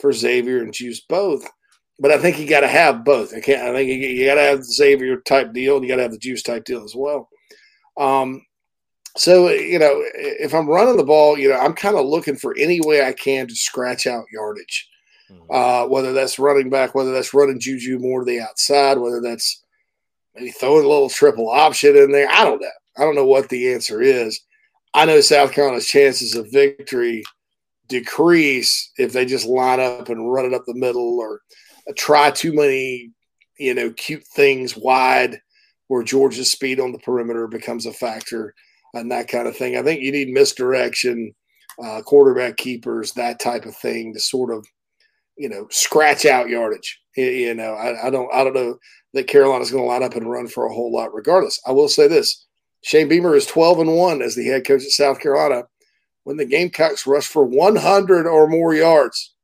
for 0.00 0.12
Xavier 0.12 0.62
and 0.62 0.74
Juice 0.74 1.02
both. 1.08 1.48
But 2.00 2.10
I 2.10 2.18
think 2.18 2.40
you 2.40 2.48
got 2.48 2.62
to 2.62 2.68
have 2.68 3.04
both. 3.04 3.32
I 3.32 3.40
can't. 3.40 3.62
I 3.62 3.72
think 3.72 3.88
you, 3.88 3.94
you 3.98 4.26
got 4.26 4.34
to 4.34 4.40
have 4.40 4.58
the 4.58 4.64
Xavier 4.64 5.20
type 5.20 5.52
deal, 5.52 5.76
and 5.76 5.84
you 5.84 5.88
got 5.88 5.96
to 5.96 6.02
have 6.02 6.12
the 6.12 6.18
Juice 6.18 6.42
type 6.42 6.64
deal 6.64 6.82
as 6.82 6.96
well. 6.96 7.28
Um, 7.96 8.44
so 9.16 9.48
you 9.48 9.78
know, 9.78 10.02
if 10.14 10.54
I'm 10.54 10.68
running 10.68 10.96
the 10.96 11.04
ball, 11.04 11.38
you 11.38 11.50
know, 11.50 11.56
I'm 11.56 11.74
kind 11.74 11.94
of 11.94 12.04
looking 12.04 12.34
for 12.34 12.52
any 12.58 12.80
way 12.80 13.06
I 13.06 13.12
can 13.12 13.46
to 13.46 13.54
scratch 13.54 14.08
out 14.08 14.24
yardage. 14.32 14.89
Mm-hmm. 15.30 15.52
Uh, 15.52 15.86
whether 15.88 16.12
that's 16.12 16.38
running 16.38 16.70
back, 16.70 16.94
whether 16.94 17.12
that's 17.12 17.34
running 17.34 17.60
Juju 17.60 17.98
more 17.98 18.20
to 18.20 18.26
the 18.26 18.40
outside, 18.40 18.98
whether 18.98 19.20
that's 19.20 19.62
maybe 20.34 20.50
throwing 20.50 20.84
a 20.84 20.88
little 20.88 21.10
triple 21.10 21.48
option 21.48 21.96
in 21.96 22.12
there. 22.12 22.28
I 22.30 22.44
don't 22.44 22.60
know. 22.60 22.68
I 22.96 23.04
don't 23.04 23.14
know 23.14 23.26
what 23.26 23.48
the 23.48 23.72
answer 23.72 24.00
is. 24.00 24.40
I 24.92 25.04
know 25.04 25.20
South 25.20 25.52
Carolina's 25.52 25.86
chances 25.86 26.34
of 26.34 26.50
victory 26.50 27.22
decrease 27.88 28.90
if 28.98 29.12
they 29.12 29.24
just 29.24 29.46
line 29.46 29.80
up 29.80 30.08
and 30.08 30.32
run 30.32 30.46
it 30.46 30.54
up 30.54 30.64
the 30.66 30.74
middle 30.74 31.18
or 31.18 31.40
try 31.96 32.30
too 32.30 32.52
many, 32.52 33.10
you 33.58 33.74
know, 33.74 33.90
cute 33.92 34.24
things 34.34 34.76
wide 34.76 35.40
where 35.88 36.02
Georgia's 36.02 36.50
speed 36.50 36.80
on 36.80 36.92
the 36.92 36.98
perimeter 36.98 37.48
becomes 37.48 37.86
a 37.86 37.92
factor 37.92 38.54
and 38.94 39.10
that 39.10 39.28
kind 39.28 39.46
of 39.46 39.56
thing. 39.56 39.76
I 39.76 39.82
think 39.82 40.02
you 40.02 40.12
need 40.12 40.28
misdirection, 40.28 41.34
uh, 41.82 42.02
quarterback 42.02 42.56
keepers, 42.56 43.12
that 43.12 43.40
type 43.40 43.66
of 43.66 43.76
thing 43.76 44.12
to 44.14 44.20
sort 44.20 44.52
of, 44.52 44.66
you 45.36 45.48
know, 45.48 45.66
scratch 45.70 46.26
out 46.26 46.48
yardage. 46.48 47.00
You 47.16 47.54
know, 47.54 47.74
I, 47.74 48.06
I 48.06 48.10
don't, 48.10 48.32
I 48.32 48.44
don't 48.44 48.54
know 48.54 48.78
that 49.14 49.26
Carolina's 49.26 49.70
going 49.70 49.82
to 49.82 49.88
line 49.88 50.02
up 50.02 50.14
and 50.14 50.30
run 50.30 50.46
for 50.46 50.66
a 50.66 50.72
whole 50.72 50.92
lot. 50.92 51.14
Regardless, 51.14 51.60
I 51.66 51.72
will 51.72 51.88
say 51.88 52.08
this: 52.08 52.46
Shane 52.82 53.08
Beamer 53.08 53.34
is 53.34 53.46
12 53.46 53.80
and 53.80 53.96
1 53.96 54.22
as 54.22 54.34
the 54.34 54.44
head 54.44 54.66
coach 54.66 54.82
at 54.82 54.90
South 54.90 55.20
Carolina 55.20 55.64
when 56.24 56.36
the 56.36 56.44
Gamecocks 56.44 57.06
rush 57.06 57.26
for 57.26 57.44
100 57.44 58.26
or 58.26 58.48
more 58.48 58.74
yards. 58.74 59.34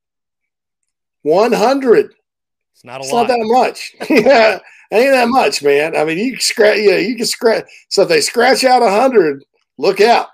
100. 1.23 2.15
It's 2.73 2.85
not 2.85 3.01
a 3.01 3.05
it's 3.05 3.13
lot. 3.13 3.29
not 3.29 3.29
that 3.29 3.41
much. 3.41 3.95
yeah, 4.11 4.59
ain't 4.93 5.13
that 5.13 5.29
much, 5.29 5.63
man. 5.63 5.97
I 5.97 6.05
mean, 6.05 6.19
you 6.19 6.39
scratch. 6.39 6.79
Yeah, 6.79 6.99
you 6.99 7.17
can 7.17 7.27
scratch. 7.27 7.65
So 7.89 8.03
if 8.03 8.09
they 8.09 8.21
scratch 8.21 8.65
out 8.65 8.83
100, 8.83 9.45
look 9.79 10.01
out. 10.01 10.29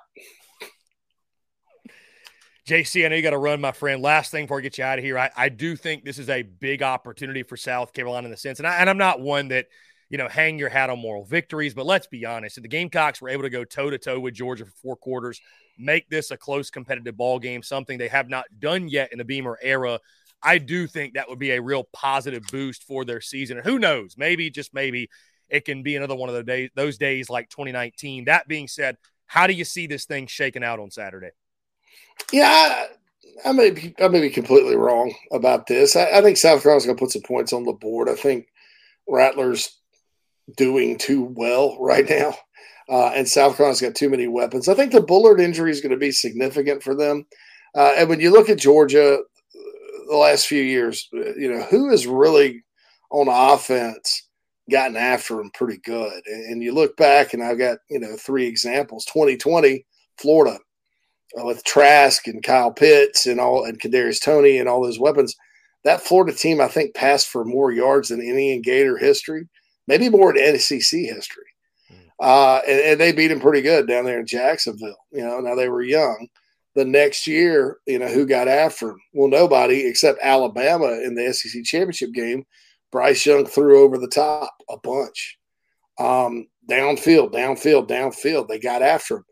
JC, 2.72 3.04
I 3.04 3.08
know 3.08 3.16
you 3.16 3.22
got 3.22 3.30
to 3.30 3.38
run, 3.38 3.60
my 3.60 3.72
friend. 3.72 4.00
Last 4.00 4.30
thing 4.30 4.44
before 4.44 4.58
I 4.58 4.62
get 4.62 4.78
you 4.78 4.84
out 4.84 4.98
of 4.98 5.04
here, 5.04 5.18
I, 5.18 5.30
I 5.36 5.48
do 5.50 5.76
think 5.76 6.04
this 6.04 6.18
is 6.18 6.30
a 6.30 6.42
big 6.42 6.82
opportunity 6.82 7.42
for 7.42 7.56
South 7.56 7.92
Carolina 7.92 8.26
in 8.26 8.30
the 8.30 8.36
sense, 8.36 8.60
and, 8.60 8.66
I, 8.66 8.76
and 8.76 8.88
I'm 8.88 8.98
not 8.98 9.20
one 9.20 9.48
that– 9.48 9.66
you 10.12 10.18
know, 10.18 10.28
hang 10.28 10.58
your 10.58 10.68
hat 10.68 10.90
on 10.90 10.98
moral 10.98 11.24
victories. 11.24 11.72
But 11.72 11.86
let's 11.86 12.06
be 12.06 12.26
honest, 12.26 12.58
if 12.58 12.62
the 12.62 12.68
Gamecocks 12.68 13.22
were 13.22 13.30
able 13.30 13.44
to 13.44 13.50
go 13.50 13.64
toe 13.64 13.88
to 13.88 13.96
toe 13.96 14.20
with 14.20 14.34
Georgia 14.34 14.66
for 14.66 14.72
four 14.72 14.96
quarters, 14.96 15.40
make 15.78 16.08
this 16.10 16.30
a 16.30 16.36
close 16.36 16.68
competitive 16.68 17.16
ball 17.16 17.38
game, 17.38 17.62
something 17.62 17.96
they 17.96 18.08
have 18.08 18.28
not 18.28 18.44
done 18.58 18.88
yet 18.88 19.10
in 19.10 19.16
the 19.16 19.24
Beamer 19.24 19.58
era, 19.62 19.98
I 20.42 20.58
do 20.58 20.86
think 20.86 21.14
that 21.14 21.30
would 21.30 21.38
be 21.38 21.52
a 21.52 21.62
real 21.62 21.84
positive 21.94 22.44
boost 22.52 22.84
for 22.84 23.06
their 23.06 23.22
season. 23.22 23.56
And 23.56 23.66
who 23.66 23.78
knows, 23.78 24.16
maybe 24.18 24.50
just 24.50 24.74
maybe 24.74 25.08
it 25.48 25.64
can 25.64 25.82
be 25.82 25.96
another 25.96 26.14
one 26.14 26.28
of 26.28 26.46
those 26.74 26.98
days 26.98 27.30
like 27.30 27.48
2019. 27.48 28.26
That 28.26 28.46
being 28.46 28.68
said, 28.68 28.98
how 29.24 29.46
do 29.46 29.54
you 29.54 29.64
see 29.64 29.86
this 29.86 30.04
thing 30.04 30.26
shaking 30.26 30.62
out 30.62 30.78
on 30.78 30.90
Saturday? 30.90 31.30
Yeah, 32.30 32.46
I, 32.46 32.86
I 33.44 33.52
may 33.52 33.70
be 33.70 33.94
I 34.00 34.08
may 34.08 34.20
be 34.20 34.30
completely 34.30 34.76
wrong 34.76 35.14
about 35.32 35.66
this. 35.66 35.96
I, 35.96 36.18
I 36.18 36.22
think 36.22 36.36
South 36.36 36.62
Carolina's 36.62 36.86
going 36.86 36.96
to 36.96 37.00
put 37.00 37.12
some 37.12 37.22
points 37.22 37.52
on 37.52 37.64
the 37.64 37.72
board. 37.72 38.08
I 38.08 38.14
think 38.14 38.48
Rattler's 39.08 39.78
doing 40.56 40.98
too 40.98 41.24
well 41.36 41.76
right 41.80 42.08
now. 42.08 42.34
Uh, 42.88 43.12
and 43.14 43.28
South 43.28 43.56
Carolina's 43.56 43.80
got 43.80 43.94
too 43.94 44.10
many 44.10 44.26
weapons. 44.26 44.68
I 44.68 44.74
think 44.74 44.92
the 44.92 45.00
Bullard 45.00 45.40
injury 45.40 45.70
is 45.70 45.80
going 45.80 45.92
to 45.92 45.96
be 45.96 46.10
significant 46.10 46.82
for 46.82 46.94
them. 46.94 47.26
Uh, 47.74 47.92
and 47.96 48.08
when 48.08 48.20
you 48.20 48.30
look 48.30 48.50
at 48.50 48.58
Georgia, 48.58 49.18
the 50.08 50.16
last 50.16 50.46
few 50.46 50.62
years, 50.62 51.08
you 51.12 51.52
know, 51.52 51.62
who 51.62 51.90
has 51.90 52.06
really 52.06 52.62
on 53.10 53.28
offense 53.28 54.28
gotten 54.70 54.96
after 54.96 55.36
them 55.36 55.50
pretty 55.54 55.78
good? 55.78 56.22
And 56.26 56.62
you 56.62 56.74
look 56.74 56.96
back, 56.96 57.32
and 57.32 57.42
I've 57.42 57.58
got, 57.58 57.78
you 57.88 57.98
know, 57.98 58.16
three 58.16 58.46
examples 58.46 59.04
2020, 59.06 59.86
Florida 60.18 60.58
with 61.34 61.64
Trask 61.64 62.26
and 62.26 62.42
Kyle 62.42 62.72
Pitts 62.72 63.26
and 63.26 63.40
all, 63.40 63.64
and 63.64 63.80
Kadarius 63.80 64.22
Toney 64.22 64.58
and 64.58 64.68
all 64.68 64.82
those 64.82 65.00
weapons. 65.00 65.36
That 65.84 66.00
Florida 66.00 66.36
team, 66.36 66.60
I 66.60 66.68
think, 66.68 66.94
passed 66.94 67.28
for 67.28 67.44
more 67.44 67.72
yards 67.72 68.10
than 68.10 68.20
any 68.20 68.52
in 68.52 68.62
Gator 68.62 68.96
history 68.98 69.48
maybe 69.86 70.08
more 70.08 70.36
in 70.36 70.58
SEC 70.58 71.00
history. 71.00 71.44
Hmm. 71.88 71.96
Uh, 72.20 72.60
and, 72.66 72.80
and, 72.80 73.00
they 73.00 73.12
beat 73.12 73.28
them 73.28 73.40
pretty 73.40 73.62
good 73.62 73.86
down 73.86 74.04
there 74.04 74.20
in 74.20 74.26
Jacksonville. 74.26 74.96
You 75.10 75.22
know, 75.22 75.40
now 75.40 75.54
they 75.54 75.68
were 75.68 75.82
young. 75.82 76.28
The 76.74 76.84
next 76.84 77.26
year, 77.26 77.78
you 77.86 77.98
know, 77.98 78.08
who 78.08 78.26
got 78.26 78.48
after 78.48 78.86
them? 78.86 78.98
Well, 79.12 79.28
nobody 79.28 79.86
except 79.86 80.20
Alabama 80.22 80.92
in 81.04 81.14
the 81.14 81.32
SEC 81.32 81.64
championship 81.64 82.12
game. 82.12 82.44
Bryce 82.90 83.24
Young 83.24 83.46
threw 83.46 83.82
over 83.82 83.98
the 83.98 84.08
top 84.08 84.54
a 84.70 84.76
bunch. 84.78 85.38
Um, 85.98 86.46
downfield, 86.70 87.32
downfield, 87.32 87.88
downfield. 87.88 88.48
They 88.48 88.58
got 88.58 88.82
after 88.82 89.18
him. 89.18 89.24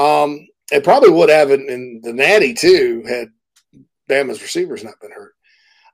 Um, 0.00 0.48
it 0.70 0.84
probably 0.84 1.10
would 1.10 1.28
have 1.28 1.50
in, 1.50 1.68
in, 1.68 2.00
the 2.02 2.12
Natty 2.12 2.54
too 2.54 3.04
had 3.06 3.28
Bama's 4.08 4.42
receivers 4.42 4.84
not 4.84 5.00
been 5.00 5.12
hurt. 5.12 5.34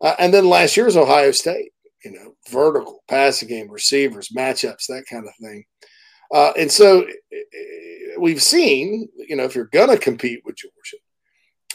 Uh, 0.00 0.14
and 0.18 0.32
then 0.32 0.48
last 0.48 0.76
year's 0.76 0.96
Ohio 0.96 1.30
State 1.30 1.72
you 2.06 2.12
know, 2.12 2.36
vertical, 2.48 3.02
passing 3.08 3.48
game, 3.48 3.68
receivers, 3.68 4.28
matchups, 4.28 4.86
that 4.86 5.04
kind 5.10 5.26
of 5.26 5.34
thing. 5.40 5.64
Uh, 6.32 6.52
and 6.56 6.70
so 6.70 7.04
we've 8.18 8.42
seen, 8.42 9.08
you 9.16 9.34
know, 9.34 9.44
if 9.44 9.54
you're 9.54 9.64
going 9.66 9.90
to 9.90 9.98
compete 9.98 10.40
with 10.44 10.56
Georgia, 10.56 10.96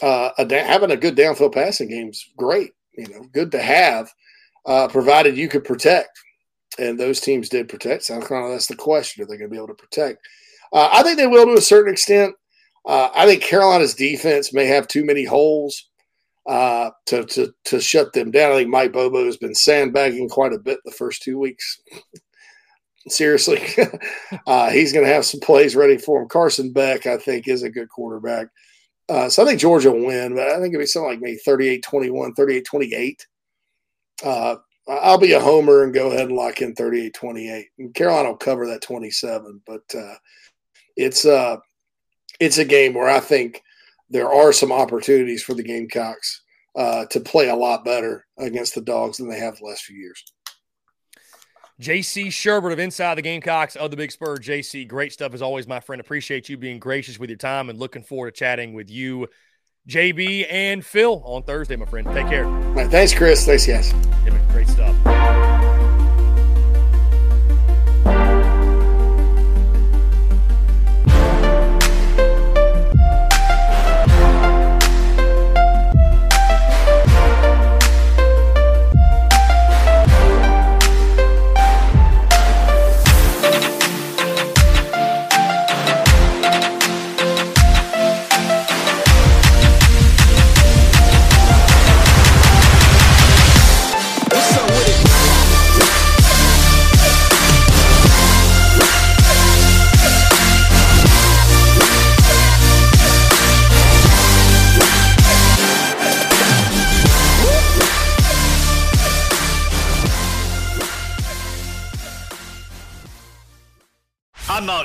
uh, 0.02 0.30
a, 0.38 0.64
having 0.64 0.90
a 0.90 0.96
good 0.96 1.16
downfield 1.16 1.54
passing 1.54 1.88
game 1.88 2.08
is 2.08 2.26
great, 2.36 2.72
you 2.96 3.08
know, 3.08 3.22
good 3.32 3.52
to 3.52 3.60
have, 3.60 4.10
uh, 4.64 4.88
provided 4.88 5.36
you 5.36 5.48
could 5.48 5.64
protect. 5.64 6.18
And 6.78 6.98
those 6.98 7.20
teams 7.20 7.50
did 7.50 7.68
protect. 7.68 8.04
South 8.04 8.26
Carolina, 8.26 8.54
that's 8.54 8.66
the 8.66 8.76
question. 8.76 9.22
Are 9.22 9.26
they 9.26 9.36
going 9.36 9.50
to 9.50 9.52
be 9.52 9.58
able 9.58 9.68
to 9.68 9.74
protect? 9.74 10.26
Uh, 10.72 10.88
I 10.90 11.02
think 11.02 11.18
they 11.18 11.26
will 11.26 11.44
to 11.44 11.54
a 11.54 11.60
certain 11.60 11.92
extent. 11.92 12.34
Uh, 12.84 13.08
I 13.14 13.26
think 13.26 13.42
Carolina's 13.42 13.94
defense 13.94 14.52
may 14.52 14.66
have 14.66 14.88
too 14.88 15.04
many 15.04 15.24
holes 15.24 15.88
uh, 16.46 16.90
to, 17.06 17.24
to 17.24 17.54
to 17.64 17.80
shut 17.80 18.12
them 18.12 18.30
down. 18.30 18.52
I 18.52 18.56
think 18.56 18.70
Mike 18.70 18.92
Bobo 18.92 19.24
has 19.24 19.36
been 19.36 19.54
sandbagging 19.54 20.28
quite 20.28 20.52
a 20.52 20.58
bit 20.58 20.80
the 20.84 20.90
first 20.90 21.22
two 21.22 21.38
weeks. 21.38 21.80
Seriously, 23.08 23.60
uh, 24.46 24.70
he's 24.70 24.92
going 24.92 25.04
to 25.04 25.12
have 25.12 25.24
some 25.24 25.40
plays 25.40 25.74
ready 25.74 25.98
for 25.98 26.22
him. 26.22 26.28
Carson 26.28 26.72
Beck, 26.72 27.06
I 27.06 27.16
think, 27.16 27.48
is 27.48 27.64
a 27.64 27.70
good 27.70 27.88
quarterback. 27.88 28.46
Uh, 29.08 29.28
so 29.28 29.42
I 29.42 29.46
think 29.46 29.60
Georgia 29.60 29.90
will 29.90 30.06
win, 30.06 30.36
but 30.36 30.48
I 30.48 30.60
think 30.60 30.72
it'll 30.72 30.82
be 30.82 30.86
something 30.86 31.10
like 31.10 31.20
maybe 31.20 31.36
38 31.38 31.82
21, 31.82 32.34
38 32.34 32.64
28. 32.64 33.26
Uh, 34.24 34.56
I'll 34.88 35.18
be 35.18 35.32
a 35.32 35.40
homer 35.40 35.82
and 35.82 35.92
go 35.92 36.08
ahead 36.08 36.28
and 36.28 36.36
lock 36.36 36.60
in 36.60 36.74
38 36.74 37.12
28. 37.14 37.66
And 37.78 37.94
Carolina 37.94 38.30
will 38.30 38.36
cover 38.36 38.66
that 38.68 38.82
27, 38.82 39.60
but 39.66 39.82
uh, 39.96 40.14
it's, 40.96 41.24
uh, 41.24 41.56
it's 42.42 42.58
a 42.58 42.64
game 42.64 42.92
where 42.92 43.08
I 43.08 43.20
think 43.20 43.62
there 44.10 44.28
are 44.28 44.52
some 44.52 44.72
opportunities 44.72 45.44
for 45.44 45.54
the 45.54 45.62
Gamecocks 45.62 46.42
uh, 46.74 47.06
to 47.06 47.20
play 47.20 47.48
a 47.48 47.54
lot 47.54 47.84
better 47.84 48.26
against 48.36 48.74
the 48.74 48.80
Dogs 48.80 49.18
than 49.18 49.30
they 49.30 49.38
have 49.38 49.56
the 49.56 49.64
last 49.64 49.84
few 49.84 49.96
years. 49.96 50.24
JC 51.80 52.26
Shurburtt 52.26 52.72
of 52.72 52.80
Inside 52.80 53.14
the 53.14 53.22
Gamecocks 53.22 53.76
of 53.76 53.92
the 53.92 53.96
Big 53.96 54.10
Spur. 54.10 54.38
JC, 54.38 54.88
great 54.88 55.12
stuff 55.12 55.34
as 55.34 55.42
always, 55.42 55.68
my 55.68 55.78
friend. 55.78 56.00
Appreciate 56.00 56.48
you 56.48 56.56
being 56.56 56.80
gracious 56.80 57.18
with 57.18 57.30
your 57.30 57.36
time 57.36 57.70
and 57.70 57.78
looking 57.78 58.02
forward 58.02 58.34
to 58.34 58.38
chatting 58.38 58.74
with 58.74 58.90
you, 58.90 59.28
JB 59.88 60.46
and 60.50 60.84
Phil 60.84 61.22
on 61.24 61.44
Thursday, 61.44 61.76
my 61.76 61.86
friend. 61.86 62.08
Take 62.12 62.26
care. 62.26 62.46
Right, 62.46 62.90
thanks, 62.90 63.14
Chris. 63.14 63.46
Thanks, 63.46 63.66
guys. 63.66 63.92
Great 64.50 64.68
stuff. 64.68 65.41